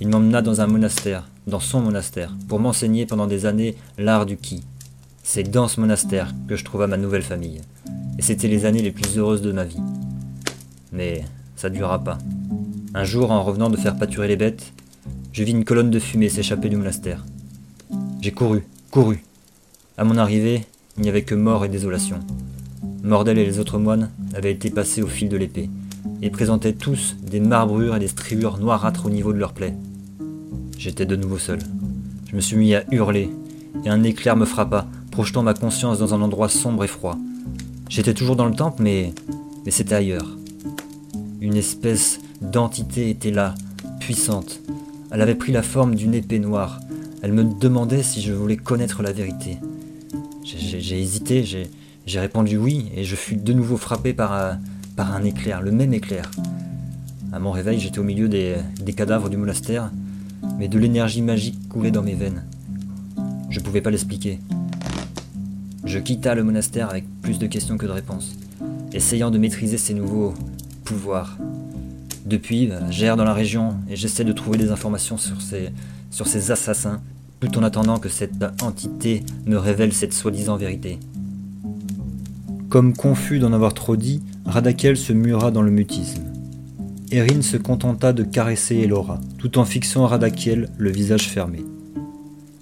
Il 0.00 0.08
m'emmena 0.08 0.42
dans 0.42 0.60
un 0.60 0.66
monastère, 0.68 1.28
dans 1.46 1.60
son 1.60 1.80
monastère, 1.80 2.34
pour 2.48 2.60
m'enseigner 2.60 3.04
pendant 3.04 3.26
des 3.26 3.46
années 3.46 3.74
l'art 3.98 4.26
du 4.26 4.36
ki. 4.36 4.62
C'est 5.24 5.50
dans 5.50 5.66
ce 5.66 5.80
monastère 5.80 6.32
que 6.46 6.54
je 6.54 6.64
trouva 6.64 6.86
ma 6.86 6.96
nouvelle 6.96 7.22
famille. 7.22 7.62
Et 8.18 8.22
c'était 8.22 8.46
les 8.46 8.64
années 8.64 8.82
les 8.82 8.92
plus 8.92 9.18
heureuses 9.18 9.42
de 9.42 9.50
ma 9.50 9.64
vie. 9.64 9.80
Mais 10.92 11.24
ça 11.56 11.68
ne 11.68 11.74
dura 11.74 12.04
pas. 12.04 12.18
Un 12.94 13.04
jour, 13.04 13.32
en 13.32 13.42
revenant 13.42 13.70
de 13.70 13.76
faire 13.76 13.96
pâturer 13.96 14.28
les 14.28 14.36
bêtes, 14.36 14.72
je 15.32 15.42
vis 15.42 15.50
une 15.50 15.64
colonne 15.64 15.90
de 15.90 15.98
fumée 15.98 16.28
s'échapper 16.28 16.68
du 16.68 16.76
monastère. 16.76 17.24
J'ai 18.20 18.30
couru, 18.30 18.64
couru. 18.92 19.24
À 19.98 20.04
mon 20.04 20.16
arrivée, 20.16 20.64
il 20.96 21.02
n'y 21.02 21.08
avait 21.08 21.22
que 21.22 21.34
mort 21.34 21.64
et 21.64 21.68
désolation. 21.68 22.20
Mordel 23.02 23.38
et 23.38 23.44
les 23.44 23.58
autres 23.58 23.78
moines 23.78 24.10
avaient 24.34 24.52
été 24.52 24.70
passés 24.70 25.02
au 25.02 25.08
fil 25.08 25.28
de 25.28 25.36
l'épée, 25.36 25.68
et 26.22 26.30
présentaient 26.30 26.72
tous 26.72 27.16
des 27.22 27.40
marbrures 27.40 27.96
et 27.96 28.00
des 28.00 28.08
striures 28.08 28.58
noirâtres 28.58 29.06
au 29.06 29.10
niveau 29.10 29.32
de 29.32 29.38
leurs 29.38 29.52
plaies. 29.52 29.74
J'étais 30.78 31.06
de 31.06 31.16
nouveau 31.16 31.38
seul. 31.38 31.58
Je 32.28 32.36
me 32.36 32.40
suis 32.40 32.56
mis 32.56 32.74
à 32.74 32.84
hurler, 32.90 33.30
et 33.84 33.88
un 33.88 34.02
éclair 34.02 34.36
me 34.36 34.44
frappa, 34.44 34.86
projetant 35.10 35.42
ma 35.42 35.54
conscience 35.54 35.98
dans 35.98 36.14
un 36.14 36.20
endroit 36.20 36.48
sombre 36.48 36.84
et 36.84 36.88
froid. 36.88 37.16
J'étais 37.88 38.14
toujours 38.14 38.36
dans 38.36 38.46
le 38.46 38.54
temple, 38.54 38.82
mais, 38.82 39.12
mais 39.64 39.70
c'était 39.70 39.94
ailleurs. 39.94 40.36
Une 41.40 41.56
espèce 41.56 42.20
d'entité 42.40 43.10
était 43.10 43.30
là, 43.30 43.54
puissante. 44.00 44.60
Elle 45.10 45.20
avait 45.20 45.34
pris 45.34 45.52
la 45.52 45.62
forme 45.62 45.94
d'une 45.94 46.14
épée 46.14 46.38
noire. 46.38 46.80
Elle 47.22 47.32
me 47.32 47.44
demandait 47.44 48.02
si 48.02 48.20
je 48.20 48.32
voulais 48.32 48.56
connaître 48.56 49.02
la 49.02 49.12
vérité. 49.12 49.58
J'ai 50.42 51.00
hésité, 51.00 51.44
j'ai 51.44 52.20
répondu 52.20 52.56
oui, 52.56 52.90
et 52.96 53.04
je 53.04 53.16
fus 53.16 53.36
de 53.36 53.52
nouveau 53.52 53.76
frappé 53.76 54.12
par 54.12 54.32
un, 54.32 54.58
par 54.96 55.14
un 55.14 55.24
éclair, 55.24 55.62
le 55.62 55.72
même 55.72 55.92
éclair. 55.92 56.30
À 57.32 57.38
mon 57.38 57.50
réveil, 57.50 57.80
j'étais 57.80 57.98
au 57.98 58.04
milieu 58.04 58.28
des, 58.28 58.56
cadavres 58.96 59.28
du 59.28 59.36
monastère, 59.36 59.90
mais 60.58 60.68
de 60.68 60.78
l'énergie 60.78 61.22
magique 61.22 61.68
coulait 61.68 61.90
dans 61.90 62.02
mes 62.02 62.14
veines. 62.14 62.44
Je 63.50 63.58
ne 63.58 63.64
pouvais 63.64 63.80
pas 63.80 63.90
l'expliquer. 63.90 64.38
Je 65.84 65.98
quitta 65.98 66.34
le 66.34 66.44
monastère 66.44 66.90
avec 66.90 67.04
plus 67.22 67.38
de 67.38 67.46
questions 67.46 67.76
que 67.76 67.86
de 67.86 67.90
réponses, 67.90 68.36
essayant 68.92 69.30
de 69.30 69.38
maîtriser 69.38 69.78
ces 69.78 69.94
nouveaux 69.94 70.34
pouvoirs. 70.84 71.36
Depuis, 72.24 72.68
bah, 72.68 72.90
j'erre 72.90 73.16
dans 73.16 73.24
la 73.24 73.34
région 73.34 73.76
et 73.90 73.96
j'essaie 73.96 74.24
de 74.24 74.32
trouver 74.32 74.58
des 74.58 74.70
informations 74.70 75.18
sur 75.18 75.42
ces, 75.42 75.70
sur 76.10 76.26
ces 76.26 76.50
assassins, 76.52 77.02
tout 77.40 77.58
en 77.58 77.62
attendant 77.62 77.98
que 77.98 78.08
cette 78.08 78.44
entité 78.62 79.24
me 79.46 79.56
révèle 79.56 79.92
cette 79.92 80.14
soi-disant 80.14 80.56
vérité. 80.56 80.98
Comme 82.74 82.92
confus 82.92 83.38
d'en 83.38 83.52
avoir 83.52 83.72
trop 83.72 83.94
dit, 83.94 84.20
Radakel 84.44 84.96
se 84.96 85.12
mura 85.12 85.52
dans 85.52 85.62
le 85.62 85.70
mutisme. 85.70 86.24
Erin 87.12 87.40
se 87.40 87.56
contenta 87.56 88.12
de 88.12 88.24
caresser 88.24 88.74
Elora, 88.78 89.20
tout 89.38 89.58
en 89.58 89.64
fixant 89.64 90.08
Radakiel 90.08 90.68
le 90.76 90.90
visage 90.90 91.28
fermé. 91.28 91.64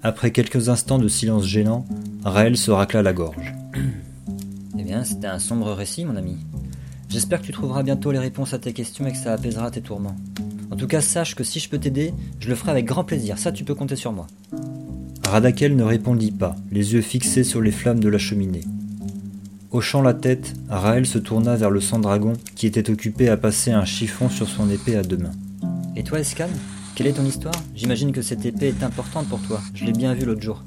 Après 0.03 0.31
quelques 0.31 0.68
instants 0.68 0.98
de 0.98 1.09
silence 1.09 1.46
gênant, 1.46 1.87
Raël 2.27 2.59
se 2.59 2.70
racla 2.70 3.01
la 3.01 3.14
gorge. 3.14 3.55
eh 4.79 4.83
bien, 4.83 5.03
c'était 5.03 5.29
un 5.29 5.38
sombre 5.38 5.72
récit, 5.72 6.05
mon 6.05 6.16
ami. 6.16 6.37
J'espère 7.09 7.40
que 7.40 7.46
tu 7.46 7.53
trouveras 7.53 7.83
bientôt 7.83 8.12
les 8.12 8.18
réponses 8.18 8.53
à 8.53 8.59
tes 8.59 8.75
questions 8.75 9.07
et 9.07 9.12
que 9.12 9.18
ça 9.18 9.33
apaisera 9.33 9.70
tes 9.70 9.81
tourments. 9.81 10.16
En 10.70 10.77
tout 10.77 10.88
cas, 10.88 11.01
sache 11.01 11.35
que 11.35 11.42
si 11.42 11.59
je 11.59 11.70
peux 11.70 11.79
t'aider, 11.79 12.12
je 12.38 12.51
le 12.51 12.55
ferai 12.55 12.72
avec 12.72 12.85
grand 12.85 13.05
plaisir. 13.05 13.38
Ça, 13.38 13.51
tu 13.51 13.64
peux 13.64 13.75
compter 13.75 13.96
sur 13.96 14.12
moi. 14.12 14.27
Radakel 15.27 15.75
ne 15.75 15.85
répondit 15.85 16.33
pas, 16.33 16.55
les 16.70 16.92
yeux 16.92 17.01
fixés 17.01 17.44
sur 17.44 17.62
les 17.62 17.72
flammes 17.72 18.01
de 18.01 18.11
la 18.11 18.18
cheminée. 18.18 18.64
Hochant 19.73 20.03
la 20.03 20.15
tête, 20.15 20.55
Raël 20.69 21.07
se 21.07 21.19
tourna 21.19 21.57
vers 21.57 21.71
le 21.71 21.81
sang-dragon 21.81 22.35
qui 22.55 22.67
était 22.67 22.91
occupé 22.91 23.29
à 23.29 23.37
passer 23.37 23.71
un 23.71 23.85
chiffon 23.85 24.29
sur 24.29 24.49
son 24.49 24.69
épée 24.71 24.97
à 24.97 25.03
deux 25.03 25.17
mains. 25.17 25.33
Et 25.97 26.05
toi, 26.05 26.21
Escan 26.21 26.49
quelle 26.95 27.07
est 27.07 27.15
ton 27.15 27.25
histoire? 27.25 27.55
J'imagine 27.75 28.13
que 28.13 28.21
cette 28.21 28.45
épée 28.45 28.69
est 28.69 28.83
importante 28.83 29.27
pour 29.27 29.41
toi. 29.41 29.63
Je 29.75 29.87
l'ai 29.87 29.93
bien 29.93 30.13
vu 30.13 30.27
l'autre 30.27 30.43
jour. 30.43 30.63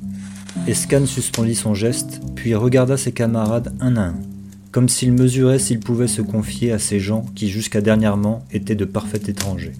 Escan 0.65 1.05
suspendit 1.05 1.53
son 1.53 1.75
geste, 1.75 2.19
puis 2.35 2.55
regarda 2.55 2.97
ses 2.97 3.11
camarades 3.11 3.75
un 3.79 3.95
à 3.95 4.07
un, 4.07 4.15
comme 4.71 4.89
s'il 4.89 5.13
mesurait 5.13 5.59
s'il 5.59 5.79
pouvait 5.79 6.07
se 6.07 6.23
confier 6.23 6.71
à 6.71 6.79
ces 6.79 6.99
gens 6.99 7.25
qui 7.35 7.49
jusqu'à 7.49 7.81
dernièrement 7.81 8.43
étaient 8.51 8.73
de 8.73 8.85
parfaits 8.85 9.29
étrangers. 9.29 9.73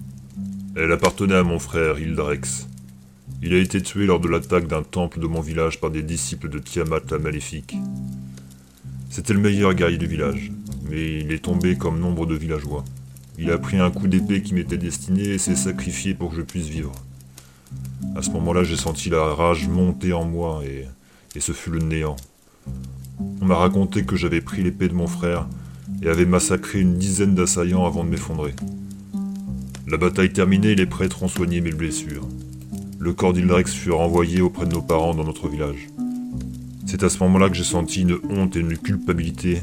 Elle 0.76 0.92
appartenait 0.92 1.34
à 1.34 1.42
mon 1.42 1.58
frère 1.58 1.98
Hildrex. 1.98 2.68
Il 3.42 3.52
a 3.52 3.58
été 3.58 3.82
tué 3.82 4.06
lors 4.06 4.20
de 4.20 4.28
l'attaque 4.28 4.68
d'un 4.68 4.84
temple 4.84 5.18
de 5.18 5.26
mon 5.26 5.40
village 5.40 5.80
par 5.80 5.90
des 5.90 6.02
disciples 6.02 6.48
de 6.48 6.60
Tiamat 6.60 7.00
la 7.10 7.18
Maléfique. 7.18 7.76
C'était 9.08 9.32
le 9.32 9.40
meilleur 9.40 9.74
guerrier 9.74 9.98
du 9.98 10.06
village, 10.06 10.52
mais 10.90 11.20
il 11.20 11.32
est 11.32 11.44
tombé 11.44 11.76
comme 11.76 12.00
nombre 12.00 12.26
de 12.26 12.34
villageois. 12.34 12.84
Il 13.38 13.50
a 13.50 13.58
pris 13.58 13.78
un 13.78 13.90
coup 13.90 14.08
d'épée 14.08 14.42
qui 14.42 14.54
m'était 14.54 14.78
destiné 14.78 15.22
et 15.22 15.38
s'est 15.38 15.56
sacrifié 15.56 16.14
pour 16.14 16.30
que 16.30 16.36
je 16.36 16.42
puisse 16.42 16.68
vivre. 16.68 16.92
À 18.14 18.22
ce 18.22 18.30
moment-là, 18.30 18.64
j'ai 18.64 18.76
senti 18.76 19.10
la 19.10 19.22
rage 19.22 19.68
monter 19.68 20.12
en 20.12 20.24
moi 20.24 20.62
et, 20.64 20.86
ce 21.38 21.52
fut 21.52 21.70
le 21.70 21.80
néant. 21.80 22.16
On 23.40 23.44
m'a 23.44 23.56
raconté 23.56 24.04
que 24.04 24.16
j'avais 24.16 24.40
pris 24.40 24.62
l'épée 24.62 24.88
de 24.88 24.94
mon 24.94 25.06
frère 25.06 25.46
et 26.02 26.08
avait 26.08 26.24
massacré 26.24 26.80
une 26.80 26.94
dizaine 26.94 27.34
d'assaillants 27.34 27.84
avant 27.84 28.04
de 28.04 28.08
m'effondrer. 28.08 28.54
La 29.86 29.98
bataille 29.98 30.32
terminée, 30.32 30.74
les 30.74 30.86
prêtres 30.86 31.22
ont 31.22 31.28
soigné 31.28 31.60
mes 31.60 31.72
blessures. 31.72 32.26
Le 32.98 33.12
corps 33.12 33.34
d'Ildrex 33.34 33.72
fut 33.72 33.92
renvoyé 33.92 34.40
auprès 34.40 34.66
de 34.66 34.72
nos 34.72 34.82
parents 34.82 35.14
dans 35.14 35.24
notre 35.24 35.48
village. 35.48 35.88
C'est 36.86 37.02
à 37.02 37.10
ce 37.10 37.18
moment-là 37.24 37.48
que 37.48 37.56
j'ai 37.56 37.64
senti 37.64 38.02
une 38.02 38.18
honte 38.30 38.54
et 38.54 38.60
une 38.60 38.78
culpabilité 38.78 39.60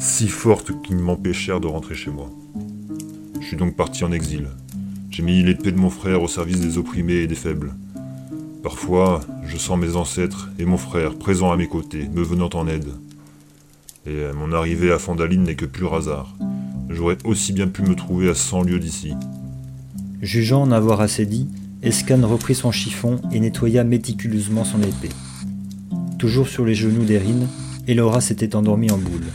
si 0.00 0.26
fortes 0.26 0.72
qu'ils 0.82 0.96
m'empêchèrent 0.96 1.60
de 1.60 1.68
rentrer 1.68 1.94
chez 1.94 2.10
moi. 2.10 2.30
Je 3.40 3.46
suis 3.46 3.56
donc 3.56 3.76
parti 3.76 4.02
en 4.02 4.10
exil. 4.10 4.48
J'ai 5.08 5.22
mis 5.22 5.42
l'épée 5.44 5.70
de 5.70 5.78
mon 5.78 5.88
frère 5.88 6.20
au 6.20 6.26
service 6.26 6.60
des 6.60 6.76
opprimés 6.76 7.14
et 7.14 7.26
des 7.28 7.36
faibles. 7.36 7.74
Parfois, 8.64 9.20
je 9.46 9.56
sens 9.56 9.78
mes 9.78 9.94
ancêtres 9.94 10.50
et 10.58 10.64
mon 10.64 10.76
frère 10.76 11.14
présents 11.14 11.52
à 11.52 11.56
mes 11.56 11.68
côtés, 11.68 12.08
me 12.08 12.22
venant 12.22 12.50
en 12.54 12.66
aide. 12.66 12.88
Et 14.04 14.24
mon 14.34 14.52
arrivée 14.52 14.90
à 14.90 14.98
Fondaline 14.98 15.44
n'est 15.44 15.54
que 15.54 15.64
pur 15.64 15.94
hasard. 15.94 16.34
J'aurais 16.88 17.18
aussi 17.24 17.52
bien 17.52 17.68
pu 17.68 17.82
me 17.82 17.94
trouver 17.94 18.30
à 18.30 18.34
100 18.34 18.62
lieues 18.62 18.80
d'ici. 18.80 19.14
Jugeant 20.20 20.62
en 20.62 20.72
avoir 20.72 21.00
assez 21.00 21.24
dit, 21.24 21.46
Escan 21.82 22.26
reprit 22.26 22.56
son 22.56 22.72
chiffon 22.72 23.20
et 23.30 23.38
nettoya 23.38 23.84
méticuleusement 23.84 24.64
son 24.64 24.82
épée. 24.82 25.10
Toujours 26.18 26.48
sur 26.48 26.64
les 26.64 26.74
genoux 26.74 27.04
d'Erin, 27.04 27.46
Elora 27.86 28.20
s'était 28.20 28.56
endormie 28.56 28.90
en 28.90 28.98
boule. 28.98 29.26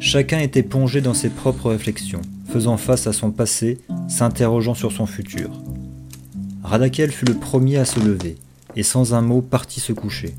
Chacun 0.00 0.40
était 0.40 0.62
plongé 0.62 1.00
dans 1.00 1.14
ses 1.14 1.30
propres 1.30 1.70
réflexions 1.70 2.22
faisant 2.56 2.76
face 2.76 3.06
à 3.06 3.12
son 3.12 3.32
passé, 3.32 3.78
s'interrogeant 4.08 4.74
sur 4.74 4.90
son 4.92 5.06
futur. 5.06 5.50
Radakel 6.62 7.10
fut 7.10 7.26
le 7.26 7.34
premier 7.34 7.76
à 7.76 7.84
se 7.84 8.00
lever, 8.00 8.36
et 8.76 8.82
sans 8.82 9.14
un 9.14 9.20
mot 9.20 9.42
partit 9.42 9.80
se 9.80 9.92
coucher. 9.92 10.34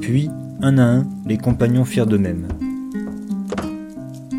Puis, 0.00 0.30
un 0.60 0.78
à 0.78 0.82
un, 0.82 1.06
les 1.26 1.38
compagnons 1.38 1.84
firent 1.84 2.06
de 2.06 2.16
même. 2.16 2.48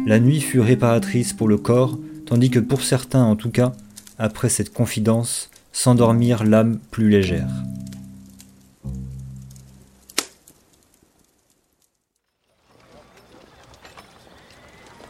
La 0.05 0.19
nuit 0.19 0.41
fut 0.41 0.59
réparatrice 0.59 1.31
pour 1.33 1.47
le 1.47 1.57
corps, 1.57 1.97
tandis 2.25 2.49
que 2.49 2.59
pour 2.59 2.81
certains 2.81 3.23
en 3.23 3.35
tout 3.35 3.49
cas, 3.49 3.71
après 4.19 4.49
cette 4.49 4.73
confidence, 4.73 5.49
s'endormirent 5.71 6.43
l'âme 6.43 6.79
plus 6.91 7.09
légère. 7.09 7.49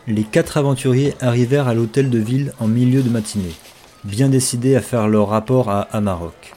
Les 0.06 0.24
quatre 0.24 0.58
aventuriers 0.58 1.14
arrivèrent 1.22 1.70
à 1.70 1.74
l'hôtel 1.74 2.10
de 2.10 2.20
ville 2.20 2.52
en 2.60 2.68
milieu 2.68 3.02
de 3.02 3.10
matinée, 3.10 3.56
bien 4.04 4.28
décidés 4.28 4.76
à 4.76 4.82
faire 4.82 5.08
leur 5.08 5.30
rapport 5.30 5.70
à 5.70 5.84
Amarok. 5.94 6.54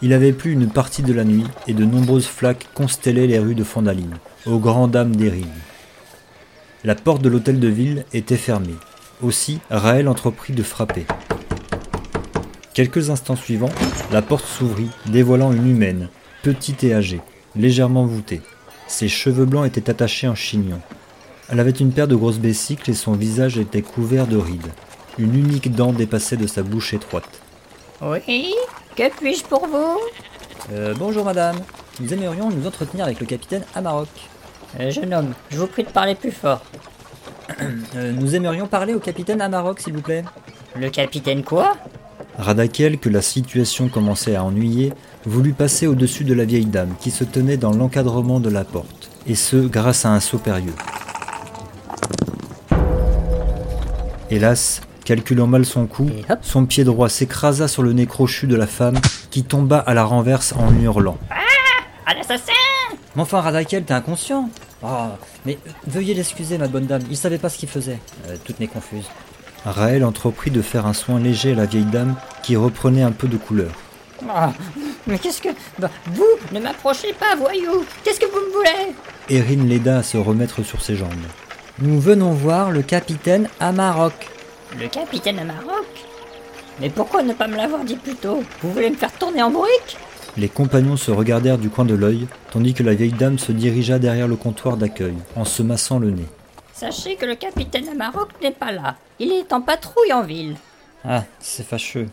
Il 0.00 0.14
avait 0.14 0.32
plu 0.32 0.52
une 0.52 0.70
partie 0.70 1.02
de 1.02 1.12
la 1.12 1.24
nuit 1.24 1.44
et 1.66 1.74
de 1.74 1.84
nombreuses 1.84 2.26
flaques 2.26 2.68
constellaient 2.72 3.26
les 3.26 3.38
rues 3.38 3.54
de 3.54 3.62
Fondaline, 3.62 4.16
aux 4.46 4.58
grandes 4.58 4.92
dames 4.92 5.14
des 5.14 5.28
rives. 5.28 5.46
La 6.82 6.94
porte 6.94 7.20
de 7.20 7.28
l'hôtel 7.28 7.60
de 7.60 7.68
ville 7.68 8.06
était 8.14 8.36
fermée. 8.36 8.76
Aussi, 9.22 9.58
Raël 9.68 10.08
entreprit 10.08 10.54
de 10.54 10.62
frapper. 10.62 11.04
Quelques 12.72 13.10
instants 13.10 13.36
suivants, 13.36 13.72
la 14.12 14.22
porte 14.22 14.46
s'ouvrit, 14.46 14.90
dévoilant 15.06 15.52
une 15.52 15.70
humaine, 15.70 16.08
petite 16.42 16.84
et 16.84 16.94
âgée, 16.94 17.20
légèrement 17.54 18.06
voûtée. 18.06 18.40
Ses 18.86 19.08
cheveux 19.08 19.44
blancs 19.44 19.66
étaient 19.66 19.90
attachés 19.90 20.28
en 20.28 20.34
chignon, 20.34 20.80
elle 21.48 21.60
avait 21.60 21.70
une 21.70 21.92
paire 21.92 22.08
de 22.08 22.16
grosses 22.16 22.38
bessicles 22.38 22.90
et 22.90 22.94
son 22.94 23.12
visage 23.12 23.58
était 23.58 23.82
couvert 23.82 24.26
de 24.26 24.36
rides. 24.36 24.72
Une 25.18 25.34
unique 25.34 25.74
dent 25.74 25.92
dépassait 25.92 26.36
de 26.36 26.46
sa 26.46 26.62
bouche 26.62 26.92
étroite. 26.92 27.40
Oui 28.02 28.54
Que 28.96 29.10
puis-je 29.16 29.44
pour 29.44 29.66
vous? 29.66 29.98
Euh, 30.72 30.94
Bonjour 30.98 31.24
madame. 31.24 31.56
Nous 32.00 32.12
aimerions 32.12 32.50
nous 32.50 32.66
entretenir 32.66 33.04
avec 33.04 33.20
le 33.20 33.26
capitaine 33.26 33.64
Amarok. 33.74 34.08
Euh, 34.80 34.90
jeune 34.90 35.14
homme, 35.14 35.32
je 35.50 35.58
vous 35.58 35.66
prie 35.66 35.84
de 35.84 35.88
parler 35.88 36.14
plus 36.14 36.32
fort. 36.32 36.62
Euh, 37.94 38.12
nous 38.12 38.34
aimerions 38.34 38.66
parler 38.66 38.92
au 38.92 38.98
capitaine 38.98 39.40
Amarok, 39.40 39.80
s'il 39.80 39.94
vous 39.94 40.02
plaît. 40.02 40.24
Le 40.74 40.90
capitaine 40.90 41.42
quoi? 41.42 41.76
Radakel, 42.36 42.98
que 42.98 43.08
la 43.08 43.22
situation 43.22 43.88
commençait 43.88 44.34
à 44.34 44.44
ennuyer, 44.44 44.92
voulut 45.24 45.54
passer 45.54 45.86
au-dessus 45.86 46.24
de 46.24 46.34
la 46.34 46.44
vieille 46.44 46.66
dame 46.66 46.94
qui 47.00 47.10
se 47.10 47.24
tenait 47.24 47.56
dans 47.56 47.72
l'encadrement 47.72 48.40
de 48.40 48.50
la 48.50 48.64
porte, 48.64 49.10
et 49.26 49.34
ce 49.34 49.56
grâce 49.56 50.04
à 50.04 50.10
un 50.10 50.20
saut 50.20 50.38
périlleux. 50.38 50.74
Hélas, 54.30 54.80
calculant 55.04 55.46
mal 55.46 55.64
son 55.64 55.86
coup, 55.86 56.10
son 56.42 56.66
pied 56.66 56.82
droit 56.84 57.08
s'écrasa 57.08 57.68
sur 57.68 57.82
le 57.82 57.92
nez 57.92 58.06
crochu 58.06 58.46
de 58.46 58.56
la 58.56 58.66
femme, 58.66 58.96
qui 59.30 59.44
tomba 59.44 59.78
à 59.78 59.94
la 59.94 60.04
renverse 60.04 60.52
en 60.56 60.74
hurlant. 60.80 61.18
Ah 61.30 62.12
Un 62.12 62.20
assassin 62.20 62.52
Mais 63.14 63.22
enfin, 63.22 63.40
Radakel, 63.40 63.84
t'es 63.84 63.94
inconscient? 63.94 64.50
Oh, 64.82 64.88
Mais 65.44 65.58
veuillez 65.86 66.14
l'excuser, 66.14 66.58
ma 66.58 66.66
bonne 66.66 66.86
dame, 66.86 67.02
il 67.08 67.16
savait 67.16 67.38
pas 67.38 67.48
ce 67.48 67.58
qu'il 67.58 67.68
faisait. 67.68 68.00
Euh, 68.28 68.36
toute 68.44 68.58
n'est 68.58 68.66
confuse. 68.66 69.06
Raël 69.64 70.04
entreprit 70.04 70.50
de 70.50 70.62
faire 70.62 70.86
un 70.86 70.92
soin 70.92 71.20
léger 71.20 71.52
à 71.52 71.56
la 71.56 71.66
vieille 71.66 71.84
dame, 71.84 72.16
qui 72.42 72.56
reprenait 72.56 73.02
un 73.02 73.12
peu 73.12 73.28
de 73.28 73.36
couleur. 73.36 73.70
Oh, 74.22 74.50
mais 75.06 75.18
qu'est-ce 75.18 75.40
que... 75.40 75.50
Bah, 75.78 75.90
vous, 76.06 76.24
ne 76.52 76.58
m'approchez 76.58 77.12
pas, 77.12 77.36
voyou 77.36 77.84
Qu'est-ce 78.02 78.18
que 78.18 78.26
vous 78.26 78.40
me 78.48 78.52
voulez? 78.52 78.94
Erin 79.28 79.64
l'aida 79.64 79.98
à 79.98 80.02
se 80.02 80.16
remettre 80.16 80.64
sur 80.64 80.82
ses 80.82 80.96
jambes. 80.96 81.10
Nous 81.78 82.00
venons 82.00 82.32
voir 82.32 82.70
le 82.70 82.80
capitaine 82.80 83.50
Amarok. 83.60 84.14
Le 84.80 84.88
capitaine 84.88 85.38
Amarok 85.38 85.84
Mais 86.80 86.88
pourquoi 86.88 87.22
ne 87.22 87.34
pas 87.34 87.48
me 87.48 87.56
l'avoir 87.56 87.84
dit 87.84 87.96
plus 87.96 88.14
tôt 88.14 88.42
Vous 88.62 88.72
voulez 88.72 88.88
me 88.88 88.96
faire 88.96 89.12
tourner 89.12 89.42
en 89.42 89.50
brique 89.50 89.98
Les 90.38 90.48
compagnons 90.48 90.96
se 90.96 91.10
regardèrent 91.10 91.58
du 91.58 91.68
coin 91.68 91.84
de 91.84 91.94
l'œil, 91.94 92.28
tandis 92.50 92.72
que 92.72 92.82
la 92.82 92.94
vieille 92.94 93.12
dame 93.12 93.38
se 93.38 93.52
dirigea 93.52 93.98
derrière 93.98 94.26
le 94.26 94.36
comptoir 94.36 94.78
d'accueil, 94.78 95.16
en 95.36 95.44
se 95.44 95.62
massant 95.62 95.98
le 95.98 96.12
nez. 96.12 96.24
Sachez 96.72 97.16
que 97.16 97.26
le 97.26 97.34
capitaine 97.34 97.90
Amarok 97.90 98.30
n'est 98.42 98.52
pas 98.52 98.72
là. 98.72 98.96
Il 99.18 99.30
est 99.32 99.52
en 99.52 99.60
patrouille 99.60 100.14
en 100.14 100.22
ville. 100.22 100.56
Ah, 101.04 101.24
c'est 101.40 101.66
fâcheux. 101.66 102.08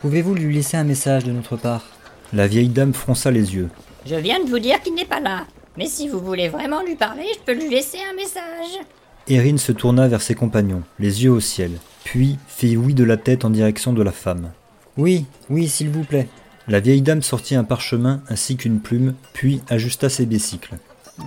Pouvez-vous 0.00 0.34
lui 0.34 0.54
laisser 0.54 0.78
un 0.78 0.84
message 0.84 1.24
de 1.24 1.32
notre 1.32 1.56
part? 1.56 1.84
La 2.32 2.46
vieille 2.46 2.68
dame 2.68 2.94
fronça 2.94 3.30
les 3.30 3.54
yeux. 3.54 3.68
Je 4.06 4.14
viens 4.14 4.42
de 4.42 4.48
vous 4.48 4.58
dire 4.58 4.80
qu'il 4.82 4.94
n'est 4.94 5.04
pas 5.04 5.20
là. 5.20 5.44
Mais 5.76 5.86
si 5.86 6.08
vous 6.08 6.20
voulez 6.20 6.48
vraiment 6.48 6.82
lui 6.82 6.94
parler, 6.94 7.26
je 7.34 7.40
peux 7.40 7.58
lui 7.58 7.68
laisser 7.68 7.98
un 7.98 8.14
message. 8.14 8.84
Erin 9.28 9.56
se 9.56 9.72
tourna 9.72 10.06
vers 10.06 10.22
ses 10.22 10.34
compagnons, 10.34 10.82
les 10.98 11.24
yeux 11.24 11.30
au 11.30 11.40
ciel, 11.40 11.72
puis 12.04 12.38
fit 12.46 12.76
oui 12.76 12.94
de 12.94 13.04
la 13.04 13.16
tête 13.16 13.44
en 13.44 13.50
direction 13.50 13.92
de 13.92 14.02
la 14.02 14.12
femme. 14.12 14.52
Oui, 14.96 15.26
oui, 15.50 15.66
s'il 15.66 15.90
vous 15.90 16.04
plaît. 16.04 16.28
La 16.68 16.80
vieille 16.80 17.02
dame 17.02 17.22
sortit 17.22 17.56
un 17.56 17.64
parchemin 17.64 18.22
ainsi 18.28 18.56
qu'une 18.56 18.80
plume, 18.80 19.14
puis 19.32 19.62
ajusta 19.68 20.08
ses 20.08 20.26
bicycles. 20.26 20.76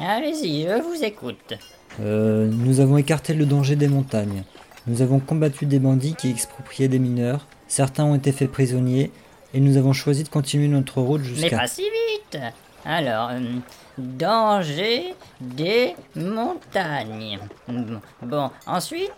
Allez-y, 0.01 0.63
je 0.63 0.81
vous 0.81 1.03
écoute. 1.03 1.53
Euh, 1.99 2.47
nous 2.49 2.79
avons 2.79 2.97
écarté 2.97 3.33
le 3.33 3.45
danger 3.45 3.75
des 3.75 3.87
montagnes. 3.87 4.43
Nous 4.87 5.01
avons 5.01 5.19
combattu 5.19 5.65
des 5.65 5.79
bandits 5.79 6.15
qui 6.15 6.29
expropriaient 6.29 6.87
des 6.87 6.99
mineurs. 6.99 7.47
Certains 7.67 8.05
ont 8.05 8.15
été 8.15 8.31
faits 8.31 8.51
prisonniers. 8.51 9.11
Et 9.53 9.59
nous 9.59 9.77
avons 9.77 9.93
choisi 9.93 10.23
de 10.23 10.29
continuer 10.29 10.67
notre 10.67 11.01
route 11.01 11.21
Mais 11.21 11.27
jusqu'à... 11.27 11.57
pas 11.57 11.67
si 11.67 11.81
vite. 11.83 12.39
Alors, 12.89 13.31
euh, 13.33 13.41
danger 13.97 15.13
des 15.41 15.93
montagnes. 16.15 17.37
Bon, 18.21 18.49
ensuite, 18.65 19.11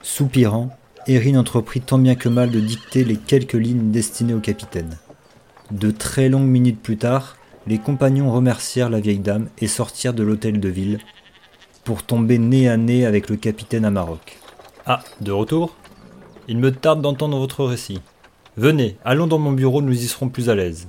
Soupirant, 0.00 0.70
Erin 1.08 1.34
entreprit 1.34 1.80
tant 1.80 1.98
bien 1.98 2.14
que 2.14 2.28
mal 2.28 2.52
de 2.52 2.60
dicter 2.60 3.02
les 3.02 3.16
quelques 3.16 3.54
lignes 3.54 3.90
destinées 3.90 4.34
au 4.34 4.38
capitaine. 4.38 4.98
De 5.72 5.90
très 5.90 6.28
longues 6.28 6.46
minutes 6.46 6.80
plus 6.80 6.96
tard, 6.96 7.36
les 7.66 7.78
compagnons 7.78 8.30
remercièrent 8.30 8.88
la 8.88 9.00
vieille 9.00 9.18
dame 9.18 9.48
et 9.58 9.66
sortirent 9.66 10.14
de 10.14 10.22
l'hôtel 10.22 10.60
de 10.60 10.68
ville 10.68 11.00
pour 11.82 12.04
tomber 12.04 12.38
nez 12.38 12.68
à 12.68 12.76
nez 12.76 13.04
avec 13.04 13.28
le 13.30 13.36
capitaine 13.36 13.84
à 13.84 13.90
Maroc. 13.90 14.38
Ah, 14.86 15.02
de 15.20 15.32
retour? 15.32 15.74
Il 16.46 16.58
me 16.58 16.70
tarde 16.70 17.02
d'entendre 17.02 17.36
votre 17.36 17.64
récit. 17.64 18.00
Venez, 18.56 18.96
allons 19.04 19.26
dans 19.26 19.40
mon 19.40 19.52
bureau, 19.52 19.82
nous 19.82 20.04
y 20.04 20.06
serons 20.06 20.28
plus 20.28 20.50
à 20.50 20.54
l'aise. 20.54 20.86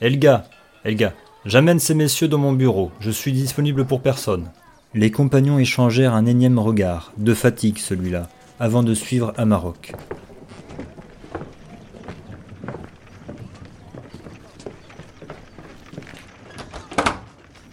Elga, 0.00 0.46
Elga, 0.84 1.12
j'amène 1.44 1.78
ces 1.78 1.94
messieurs 1.94 2.28
dans 2.28 2.38
mon 2.38 2.52
bureau, 2.52 2.90
je 3.00 3.10
suis 3.10 3.32
disponible 3.32 3.84
pour 3.84 4.02
personne. 4.02 4.50
Les 4.94 5.10
compagnons 5.10 5.58
échangèrent 5.58 6.14
un 6.14 6.26
énième 6.26 6.58
regard, 6.58 7.12
de 7.16 7.32
fatigue 7.32 7.78
celui-là, 7.78 8.28
avant 8.58 8.82
de 8.82 8.94
suivre 8.94 9.32
à 9.36 9.44
Maroc. 9.44 9.92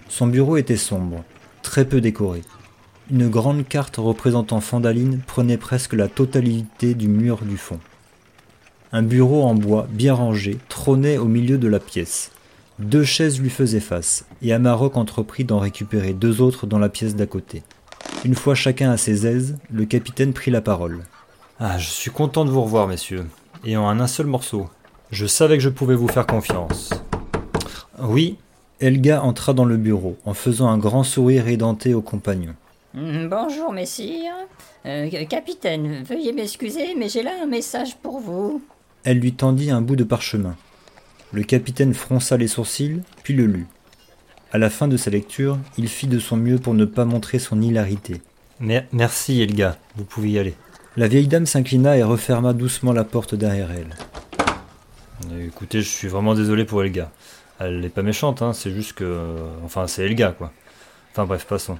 Son 0.08 0.28
bureau 0.28 0.58
était 0.58 0.78
sombre, 0.78 1.24
très 1.62 1.86
peu 1.86 2.02
décoré. 2.02 2.42
Une 3.12 3.30
grande 3.30 3.68
carte 3.68 3.98
représentant 3.98 4.62
Fandaline 4.62 5.22
prenait 5.26 5.58
presque 5.58 5.94
la 5.94 6.08
totalité 6.08 6.94
du 6.94 7.08
mur 7.08 7.40
du 7.44 7.58
fond. 7.58 7.80
Un 8.92 9.04
bureau 9.04 9.44
en 9.44 9.54
bois 9.54 9.88
bien 9.90 10.14
rangé 10.14 10.58
trônait 10.70 11.18
au 11.18 11.26
milieu 11.26 11.58
de 11.58 11.68
la 11.68 11.80
pièce. 11.80 12.32
Deux 12.80 13.04
chaises 13.04 13.40
lui 13.42 13.50
faisaient 13.50 13.80
face, 13.80 14.26
et 14.44 14.54
Amarok 14.54 14.98
entreprit 14.98 15.44
d'en 15.44 15.58
récupérer 15.58 16.14
deux 16.14 16.42
autres 16.42 16.68
dans 16.68 16.78
la 16.78 16.90
pièce 16.90 17.16
d'à 17.16 17.26
côté. 17.26 17.64
Une 18.24 18.36
fois 18.36 18.54
chacun 18.54 18.92
à 18.92 18.98
ses 18.98 19.26
aises, 19.26 19.58
le 19.72 19.86
capitaine 19.86 20.32
prit 20.32 20.52
la 20.52 20.62
parole. 20.62 21.04
Ah, 21.60 21.80
je 21.80 21.90
suis 21.90 22.12
content 22.12 22.46
de 22.46 22.52
vous 22.52 22.62
revoir, 22.62 22.88
messieurs. 22.88 23.26
Et 23.66 23.76
en 23.76 24.00
un 24.00 24.06
seul 24.06 24.28
morceau. 24.28 24.70
Je 25.10 25.26
savais 25.26 25.58
que 25.58 25.64
je 25.64 25.70
pouvais 25.70 25.96
vous 25.96 26.08
faire 26.08 26.28
confiance. 26.28 26.92
Oui, 28.00 28.38
Elga 28.80 29.24
entra 29.24 29.54
dans 29.54 29.66
le 29.66 29.78
bureau 29.78 30.18
en 30.26 30.36
faisant 30.36 30.68
un 30.68 30.78
grand 30.78 31.04
sourire 31.04 31.48
édenté 31.48 31.96
aux 31.96 32.04
compagnons. 32.04 32.54
Hmm, 32.94 33.28
bonjour 33.28 33.74
messire. 33.74 34.34
Euh, 34.86 35.26
capitaine, 35.26 36.04
veuillez 36.04 36.32
m'excuser, 36.32 36.94
mais 36.96 37.10
j'ai 37.10 37.24
là 37.24 37.32
un 37.42 37.48
message 37.48 37.98
pour 37.98 38.20
vous. 38.20 38.62
Elle 39.04 39.18
lui 39.18 39.34
tendit 39.34 39.72
un 39.72 39.82
bout 39.82 39.96
de 39.96 40.04
parchemin. 40.04 40.56
Le 41.34 41.44
capitaine 41.44 41.94
fronça 41.94 42.38
les 42.38 42.48
sourcils, 42.48 43.02
puis 43.24 43.34
le 43.34 43.46
lut. 43.46 43.68
À 44.52 44.58
la 44.58 44.70
fin 44.70 44.88
de 44.88 44.96
sa 44.98 45.10
lecture, 45.10 45.58
il 45.78 45.88
fit 45.90 46.08
de 46.08 46.20
son 46.20 46.38
mieux 46.38 46.58
pour 46.58 46.74
ne 46.74 46.86
pas 46.86 47.06
montrer 47.06 47.38
son 47.40 47.62
hilarité. 47.62 48.22
mer- 48.60 48.86
merci, 48.94 49.42
Elga, 49.42 49.78
vous 49.98 50.06
pouvez 50.06 50.30
y 50.32 50.40
aller. 50.40 50.54
La 50.96 51.08
vieille 51.08 51.28
dame 51.28 51.46
s'inclina 51.46 51.98
et 51.98 52.04
referma 52.04 52.54
doucement 52.54 52.94
la 52.94 53.04
porte 53.04 53.36
derrière 53.36 53.70
elle. 53.72 53.96
Écoutez, 55.46 55.82
je 55.82 55.90
suis 55.90 56.08
vraiment 56.08 56.34
désolé 56.34 56.64
pour 56.66 56.84
Elga. 56.84 57.12
Elle 57.60 57.82
n'est 57.82 57.90
pas 57.90 58.04
méchante, 58.04 58.42
hein, 58.42 58.54
c'est 58.54 58.72
juste 58.72 58.94
que. 58.94 59.36
Enfin, 59.66 59.88
c'est 59.88 60.06
Elga, 60.06 60.32
quoi. 60.38 60.52
Enfin, 61.12 61.26
bref, 61.26 61.46
passons. 61.46 61.78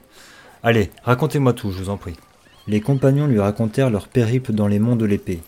Allez, 0.64 0.90
racontez-moi 1.04 1.54
tout, 1.54 1.72
je 1.72 1.78
vous 1.78 1.90
en 1.90 1.98
prie. 1.98 2.16
Les 2.68 2.82
compagnons 2.82 3.28
lui 3.28 3.40
racontèrent 3.40 3.90
leur 3.92 4.08
périple 4.08 4.52
dans 4.52 4.68
les 4.68 4.80
monts 4.80 4.96
de 4.96 5.06
l'épée, 5.06 5.40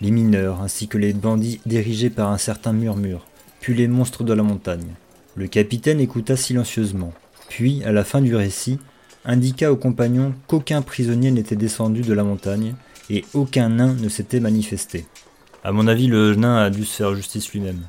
les 0.00 0.10
mineurs 0.10 0.60
ainsi 0.60 0.88
que 0.88 0.98
les 0.98 1.12
bandits 1.14 1.60
dirigés 1.64 2.10
par 2.10 2.30
un 2.30 2.36
certain 2.38 2.72
murmure, 2.72 3.24
les 3.74 3.88
monstres 3.88 4.24
de 4.24 4.32
la 4.32 4.42
montagne. 4.42 4.94
Le 5.34 5.46
capitaine 5.46 6.00
écouta 6.00 6.36
silencieusement, 6.36 7.12
puis, 7.48 7.82
à 7.84 7.92
la 7.92 8.04
fin 8.04 8.20
du 8.20 8.34
récit, 8.34 8.78
indiqua 9.24 9.72
aux 9.72 9.76
compagnons 9.76 10.34
qu'aucun 10.46 10.82
prisonnier 10.82 11.30
n'était 11.30 11.56
descendu 11.56 12.02
de 12.02 12.12
la 12.12 12.24
montagne 12.24 12.74
et 13.10 13.24
aucun 13.34 13.68
nain 13.68 13.94
ne 13.94 14.08
s'était 14.08 14.40
manifesté. 14.40 15.06
À 15.64 15.72
mon 15.72 15.86
avis, 15.86 16.06
le 16.06 16.34
nain 16.34 16.56
a 16.56 16.70
dû 16.70 16.84
se 16.84 16.96
faire 16.96 17.14
justice 17.14 17.52
lui-même. 17.52 17.82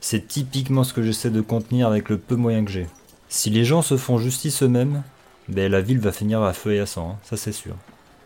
C'est 0.00 0.28
typiquement 0.28 0.84
ce 0.84 0.92
que 0.92 1.02
j'essaie 1.02 1.30
de 1.30 1.40
contenir 1.40 1.88
avec 1.88 2.08
le 2.08 2.18
peu 2.18 2.36
moyen 2.36 2.64
que 2.64 2.70
j'ai. 2.70 2.86
Si 3.28 3.50
les 3.50 3.64
gens 3.64 3.82
se 3.82 3.96
font 3.96 4.18
justice 4.18 4.62
eux-mêmes, 4.62 5.02
ben 5.48 5.70
la 5.70 5.80
ville 5.80 5.98
va 5.98 6.12
finir 6.12 6.42
à 6.42 6.52
feu 6.52 6.74
et 6.74 6.80
à 6.80 6.86
sang, 6.86 7.12
hein, 7.12 7.18
ça 7.22 7.36
c'est 7.36 7.52
sûr. 7.52 7.74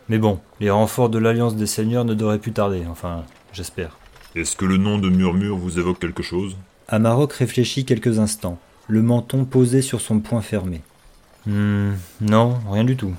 Mais 0.08 0.18
bon, 0.18 0.40
les 0.60 0.70
renforts 0.70 1.10
de 1.10 1.18
l'Alliance 1.18 1.56
des 1.56 1.66
Seigneurs 1.66 2.04
ne 2.04 2.14
devraient 2.14 2.38
plus 2.38 2.52
tarder, 2.52 2.82
enfin, 2.88 3.24
j'espère. 3.52 3.98
Est-ce 4.34 4.56
que 4.56 4.64
le 4.64 4.76
nom 4.76 4.98
de 4.98 5.08
Murmure 5.08 5.56
vous 5.56 5.78
évoque 5.78 5.98
quelque 5.98 6.22
chose? 6.22 6.56
Amarok 6.90 7.34
réfléchit 7.34 7.84
quelques 7.84 8.18
instants, 8.18 8.58
le 8.86 9.02
menton 9.02 9.44
posé 9.44 9.82
sur 9.82 10.00
son 10.00 10.20
poing 10.20 10.40
fermé. 10.40 10.80
Hmm, 11.44 11.92
non, 12.22 12.56
rien 12.70 12.84
du 12.84 12.96
tout. 12.96 13.12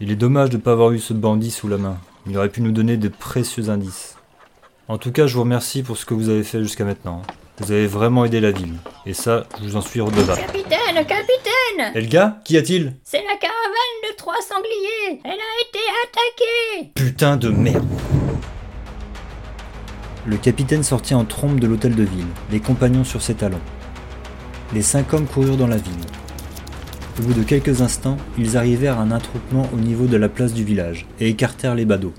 Il 0.00 0.10
est 0.10 0.16
dommage 0.16 0.50
de 0.50 0.56
ne 0.56 0.62
pas 0.62 0.72
avoir 0.72 0.90
eu 0.90 0.98
ce 0.98 1.12
bandit 1.12 1.52
sous 1.52 1.68
la 1.68 1.78
main. 1.78 1.96
Il 2.28 2.36
aurait 2.36 2.48
pu 2.48 2.60
nous 2.62 2.72
donner 2.72 2.96
de 2.96 3.06
précieux 3.08 3.70
indices. 3.70 4.16
En 4.88 4.98
tout 4.98 5.12
cas, 5.12 5.28
je 5.28 5.34
vous 5.34 5.42
remercie 5.42 5.84
pour 5.84 5.96
ce 5.96 6.04
que 6.04 6.14
vous 6.14 6.28
avez 6.28 6.42
fait 6.42 6.60
jusqu'à 6.60 6.84
maintenant. 6.84 7.22
Vous 7.58 7.70
avez 7.70 7.86
vraiment 7.86 8.24
aidé 8.24 8.40
la 8.40 8.50
ville. 8.50 8.74
Et 9.06 9.14
ça, 9.14 9.46
je 9.60 9.64
vous 9.64 9.76
en 9.76 9.80
suis 9.80 10.00
redevable. 10.00 10.40
Capitaine, 10.40 11.06
capitaine 11.06 11.92
Elga 11.94 12.40
Qu'y 12.44 12.56
a-t-il? 12.56 12.96
C'est 13.04 13.22
la 13.22 13.36
caravane 13.40 14.10
de 14.10 14.16
trois 14.16 14.40
sangliers 14.42 15.20
Elle 15.24 15.30
a 15.30 15.54
été 15.68 15.78
attaquée 16.04 16.92
Putain 16.96 17.36
de 17.36 17.48
merde 17.48 17.86
Le 20.28 20.36
capitaine 20.36 20.82
sortit 20.82 21.14
en 21.14 21.24
trompe 21.24 21.60
de 21.60 21.68
l'hôtel 21.68 21.94
de 21.94 22.02
ville, 22.02 22.26
les 22.50 22.58
compagnons 22.58 23.04
sur 23.04 23.22
ses 23.22 23.34
talons. 23.34 23.60
Les 24.74 24.82
cinq 24.82 25.12
hommes 25.12 25.26
coururent 25.26 25.56
dans 25.56 25.68
la 25.68 25.76
ville. 25.76 25.92
Au 27.18 27.22
bout 27.22 27.32
de 27.32 27.44
quelques 27.44 27.80
instants, 27.80 28.16
ils 28.36 28.56
arrivèrent 28.56 28.98
à 28.98 29.02
un 29.02 29.12
attroupement 29.12 29.68
au 29.72 29.76
niveau 29.76 30.06
de 30.06 30.16
la 30.16 30.28
place 30.28 30.52
du 30.52 30.64
village 30.64 31.06
et 31.20 31.28
écartèrent 31.28 31.76
les 31.76 31.84
badauds. 31.84 32.12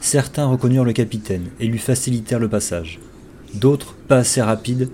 Certains 0.00 0.46
reconnurent 0.46 0.84
le 0.84 0.92
capitaine 0.92 1.46
et 1.60 1.68
lui 1.68 1.78
facilitèrent 1.78 2.40
le 2.40 2.48
passage. 2.48 2.98
D'autres, 3.54 3.94
pas 4.08 4.18
assez 4.18 4.42
rapides, 4.42 4.90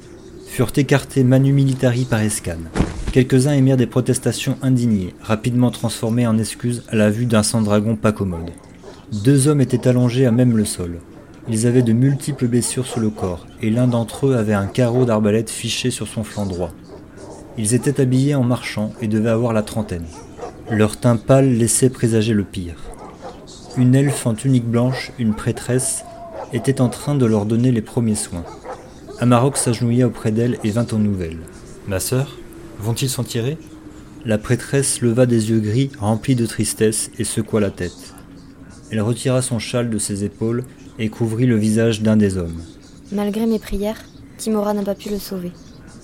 furent 0.47 0.73
écartés 0.77 1.25
manu 1.25 1.55
militari 1.55 2.05
par 2.05 2.21
escane. 2.21 2.69
Quelques-uns 3.13 3.55
émirent 3.55 3.79
des 3.79 3.87
protestations 3.87 4.59
indignées, 4.61 5.15
rapidement 5.23 5.71
transformées 5.71 6.27
en 6.27 6.37
excuses 6.37 6.85
à 6.89 6.97
la 6.97 7.11
vue 7.11 7.25
d'un 7.25 7.43
sang-dragon 7.43 7.97
pas 7.97 8.13
commode. 8.13 8.51
Deux 9.11 9.49
hommes 9.49 9.63
étaient 9.63 9.89
allongés 9.89 10.27
à 10.27 10.31
même 10.31 10.57
le 10.57 10.67
sol. 10.67 11.01
Ils 11.53 11.67
avaient 11.67 11.83
de 11.83 11.93
multiples 11.93 12.47
blessures 12.47 12.87
sur 12.87 13.01
le 13.01 13.11
corps, 13.11 13.45
et 13.61 13.71
l'un 13.71 13.89
d'entre 13.89 14.29
eux 14.29 14.37
avait 14.37 14.55
un 14.55 14.69
carreau 14.69 15.05
d'arbalète 15.05 15.51
fiché 15.51 15.91
sur 15.91 16.07
son 16.07 16.23
flanc 16.23 16.47
droit. 16.47 16.71
Ils 17.59 17.75
étaient 17.75 18.01
habillés 18.01 18.37
en 18.37 18.45
marchand 18.45 18.93
et 19.01 19.09
devaient 19.09 19.31
avoir 19.31 19.53
la 19.53 19.65
trentaine. 19.65 20.07
Leur 20.71 20.97
teint 20.97 21.17
pâle 21.17 21.51
laissait 21.51 21.91
présager 21.91 22.35
le 22.35 22.45
pire. 22.45 22.77
Une 23.77 23.97
elfe 23.97 24.29
en 24.29 24.35
tunique 24.35 24.69
blanche, 24.69 25.11
une 25.19 25.35
prêtresse, 25.35 26.05
était 26.53 26.81
en 26.81 26.89
train 26.89 27.17
de 27.17 27.27
leur 27.27 27.47
donner 27.47 27.73
les 27.73 27.83
premiers 27.83 28.15
soins. 28.15 28.45
Amarok 29.19 29.57
s'agenouilla 29.57 30.07
auprès 30.07 30.31
d'elle 30.31 30.57
et 30.63 30.71
vint 30.71 30.87
aux 30.93 30.99
nouvelles. 30.99 31.41
Ma 31.89 31.99
sœur 31.99 32.37
Vont-ils 32.79 33.11
s'en 33.11 33.25
tirer? 33.25 33.59
La 34.25 34.39
prêtresse 34.39 35.01
leva 35.01 35.27
des 35.27 35.51
yeux 35.51 35.59
gris 35.59 35.91
remplis 35.99 36.37
de 36.37 36.47
tristesse 36.47 37.11
et 37.19 37.25
secoua 37.25 37.61
la 37.61 37.71
tête. 37.71 38.15
Elle 38.93 39.01
retira 39.01 39.43
son 39.43 39.59
châle 39.59 39.91
de 39.91 39.99
ses 39.99 40.25
épaules 40.25 40.65
et 41.01 41.09
couvrit 41.09 41.47
le 41.47 41.57
visage 41.57 42.03
d'un 42.03 42.17
des 42.17 42.37
hommes. 42.37 42.63
Malgré 43.11 43.47
mes 43.47 43.59
prières, 43.59 44.05
Timora 44.37 44.75
n'a 44.75 44.83
pas 44.83 44.95
pu 44.95 45.09
le 45.09 45.19
sauver. 45.19 45.51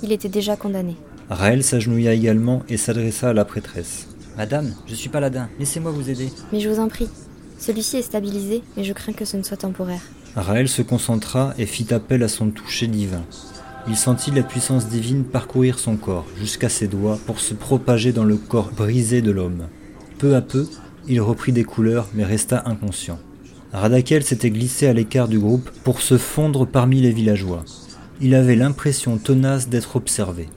Il 0.03 0.11
était 0.11 0.29
déjà 0.29 0.57
condamné. 0.57 0.97
Raël 1.31 1.63
s'agenouilla 1.63 2.13
également 2.13 2.63
et 2.69 2.77
s'adressa 2.77 3.29
à 3.29 3.33
la 3.33 3.45
prêtresse. 3.45 4.09
Madame, 4.37 4.75
je 4.87 4.95
suis 4.95 5.09
paladin, 5.09 5.49
laissez-moi 5.59 5.93
vous 5.93 6.11
aider. 6.11 6.31
Mais 6.53 6.61
je 6.61 6.69
vous 6.69 6.81
en 6.81 6.89
prie. 6.89 7.09
Celui-ci 7.59 7.99
est 7.99 8.03
stabilisé, 8.03 8.63
mais 8.77 8.85
je 8.85 8.93
crains 8.93 9.13
que 9.13 9.25
ce 9.25 9.37
ne 9.37 9.43
soit 9.43 9.57
temporaire. 9.57 10.03
Raël 10.35 10.69
se 10.69 10.83
concentra 10.83 11.55
et 11.59 11.67
fit 11.67 11.93
appel 11.95 12.23
à 12.23 12.29
son 12.29 12.51
toucher 12.51 12.87
divin. 12.87 13.25
Il 13.89 13.97
sentit 13.97 14.31
la 14.31 14.43
puissance 14.43 14.89
divine 14.89 15.25
parcourir 15.25 15.79
son 15.79 15.97
corps 15.97 16.27
jusqu'à 16.39 16.69
ses 16.69 16.89
doigts 16.89 17.19
pour 17.25 17.41
se 17.41 17.55
propager 17.55 18.13
dans 18.13 18.25
le 18.25 18.37
corps 18.37 18.71
brisé 18.77 19.23
de 19.23 19.31
l'homme. 19.31 19.69
Peu 20.19 20.35
à 20.35 20.43
peu, 20.43 20.67
il 21.09 21.21
reprit 21.21 21.53
des 21.53 21.65
couleurs 21.65 22.09
mais 22.13 22.25
resta 22.25 22.65
inconscient. 22.67 23.19
Radakel 23.77 24.25
s'était 24.25 24.49
glissé 24.49 24.87
à 24.87 24.95
l'écart 24.95 25.29
du 25.29 25.39
groupe 25.39 25.69
pour 25.85 26.01
se 26.01 26.17
fondre 26.17 26.67
parmi 26.67 27.03
les 27.03 27.11
villageois. 27.11 27.63
Il 28.23 28.35
avait 28.35 28.57
l'impression 28.57 29.19
tenace 29.19 29.69
d'être 29.69 29.97
observé. 29.97 30.49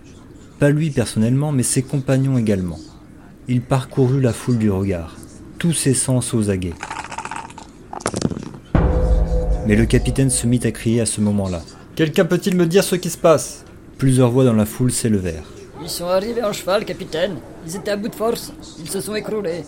Pas 0.57 0.69
lui 0.69 0.89
personnellement, 0.89 1.51
mais 1.51 1.63
ses 1.63 1.81
compagnons 1.81 2.37
également. 2.37 2.79
Il 3.49 3.61
parcourut 3.61 4.21
la 4.21 4.31
foule 4.31 4.57
du 4.57 4.71
regard, 4.71 5.17
tous 5.57 5.73
ses 5.73 5.93
sens 5.93 6.33
aux 6.33 6.49
aguets. 6.49 6.75
Mais 9.67 9.75
le 9.75 9.85
capitaine 9.85 10.29
se 10.29 10.47
mit 10.47 10.61
à 10.63 10.71
crier 10.71 11.01
à 11.01 11.05
ce 11.05 11.19
moment-là. 11.19 11.61
Quelqu'un 11.97 12.23
peut-il 12.23 12.55
me 12.55 12.67
dire 12.67 12.85
ce 12.85 12.95
qui 12.95 13.09
se 13.09 13.17
passe? 13.17 13.65
Plusieurs 13.97 14.31
voix 14.31 14.45
dans 14.45 14.53
la 14.53 14.65
foule 14.65 14.93
s'élevèrent. 14.93 15.51
Ils 15.81 15.89
sont 15.89 16.07
arrivés 16.07 16.43
en 16.45 16.53
cheval, 16.53 16.85
capitaine. 16.85 17.35
Ils 17.67 17.75
étaient 17.75 17.91
à 17.91 17.97
bout 17.97 18.07
de 18.07 18.15
force. 18.15 18.53
Ils 18.79 18.89
se 18.89 19.01
sont 19.01 19.15
écroulés. 19.15 19.65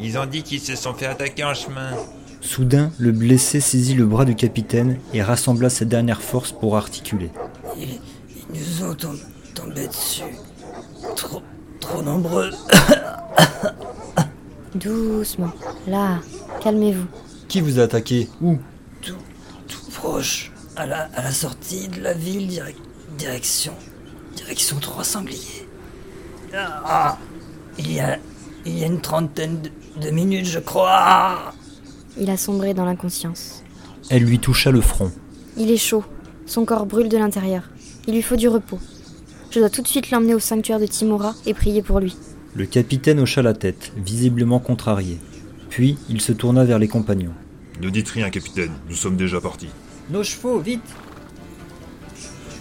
Ils 0.00 0.16
ont 0.16 0.24
dit 0.24 0.42
qu'ils 0.42 0.60
se 0.60 0.74
sont 0.74 0.94
fait 0.94 1.04
attaquer 1.04 1.44
en 1.44 1.52
chemin. 1.52 1.90
Soudain, 2.42 2.90
le 2.98 3.12
blessé 3.12 3.60
saisit 3.60 3.94
le 3.94 4.04
bras 4.04 4.24
du 4.24 4.34
capitaine 4.34 4.98
et 5.14 5.22
rassembla 5.22 5.70
ses 5.70 5.84
dernières 5.84 6.22
forces 6.22 6.50
pour 6.50 6.76
articuler. 6.76 7.30
Ils, 7.78 8.00
nous 8.50 8.84
ont 8.84 8.96
tombé 9.54 9.86
dessus. 9.86 10.24
Trop, 11.14 11.40
trop 11.78 12.02
nombreux. 12.02 12.50
Doucement. 14.74 15.52
Là, 15.86 16.18
calmez-vous. 16.60 17.06
Qui 17.46 17.60
vous 17.60 17.78
a 17.78 17.84
attaqué? 17.84 18.28
Où? 18.40 18.58
Tout, 19.00 19.14
tout 19.68 19.90
proche. 19.92 20.50
À 20.74 20.84
la, 20.84 21.02
à 21.14 21.22
la 21.22 21.30
sortie 21.30 21.88
de 21.88 22.00
la 22.00 22.12
ville, 22.12 22.60
direction. 23.16 23.72
Direction 24.34 24.78
Trois 24.80 25.04
Sangliers. 25.04 25.68
Ah, 26.54 27.18
il 27.78 27.92
y 27.92 28.00
a. 28.00 28.18
Il 28.64 28.78
y 28.78 28.84
a 28.84 28.86
une 28.86 29.00
trentaine 29.00 29.60
de, 29.60 29.70
de 30.06 30.10
minutes, 30.10 30.46
je 30.46 30.60
crois. 30.60 31.52
Il 32.18 32.30
a 32.30 32.36
sombré 32.36 32.74
dans 32.74 32.84
l'inconscience. 32.84 33.62
Elle 34.10 34.24
lui 34.24 34.38
toucha 34.38 34.70
le 34.70 34.80
front. 34.80 35.10
Il 35.56 35.70
est 35.70 35.76
chaud. 35.76 36.04
Son 36.46 36.64
corps 36.64 36.86
brûle 36.86 37.08
de 37.08 37.16
l'intérieur. 37.16 37.64
Il 38.06 38.14
lui 38.14 38.22
faut 38.22 38.36
du 38.36 38.48
repos. 38.48 38.78
Je 39.50 39.58
dois 39.58 39.70
tout 39.70 39.82
de 39.82 39.88
suite 39.88 40.10
l'emmener 40.10 40.34
au 40.34 40.38
sanctuaire 40.38 40.80
de 40.80 40.86
Timora 40.86 41.34
et 41.46 41.54
prier 41.54 41.82
pour 41.82 42.00
lui. 42.00 42.16
Le 42.54 42.66
capitaine 42.66 43.20
hocha 43.20 43.42
la 43.42 43.54
tête, 43.54 43.92
visiblement 43.96 44.58
contrarié. 44.58 45.18
Puis 45.70 45.96
il 46.10 46.20
se 46.20 46.32
tourna 46.32 46.64
vers 46.64 46.78
les 46.78 46.88
compagnons. 46.88 47.32
Ne 47.80 47.88
dites 47.88 48.10
rien, 48.10 48.28
capitaine, 48.30 48.72
nous 48.88 48.94
sommes 48.94 49.16
déjà 49.16 49.40
partis. 49.40 49.70
Nos 50.10 50.22
chevaux, 50.22 50.58
vite 50.58 50.82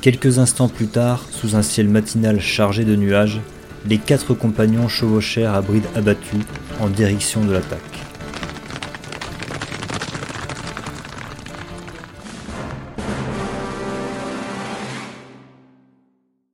Quelques 0.02 0.40
instants 0.40 0.70
plus 0.70 0.88
tard, 0.88 1.26
sous 1.30 1.56
un 1.56 1.62
ciel 1.62 1.88
matinal 1.88 2.40
chargé 2.40 2.86
de 2.86 2.96
nuages, 2.96 3.42
les 3.86 3.98
quatre 3.98 4.34
compagnons 4.34 4.88
chevauchèrent 4.88 5.54
à 5.54 5.62
bride 5.62 5.86
abattue 5.96 6.38
en 6.80 6.88
direction 6.88 7.44
de 7.44 7.52
l'attaque. 7.52 7.91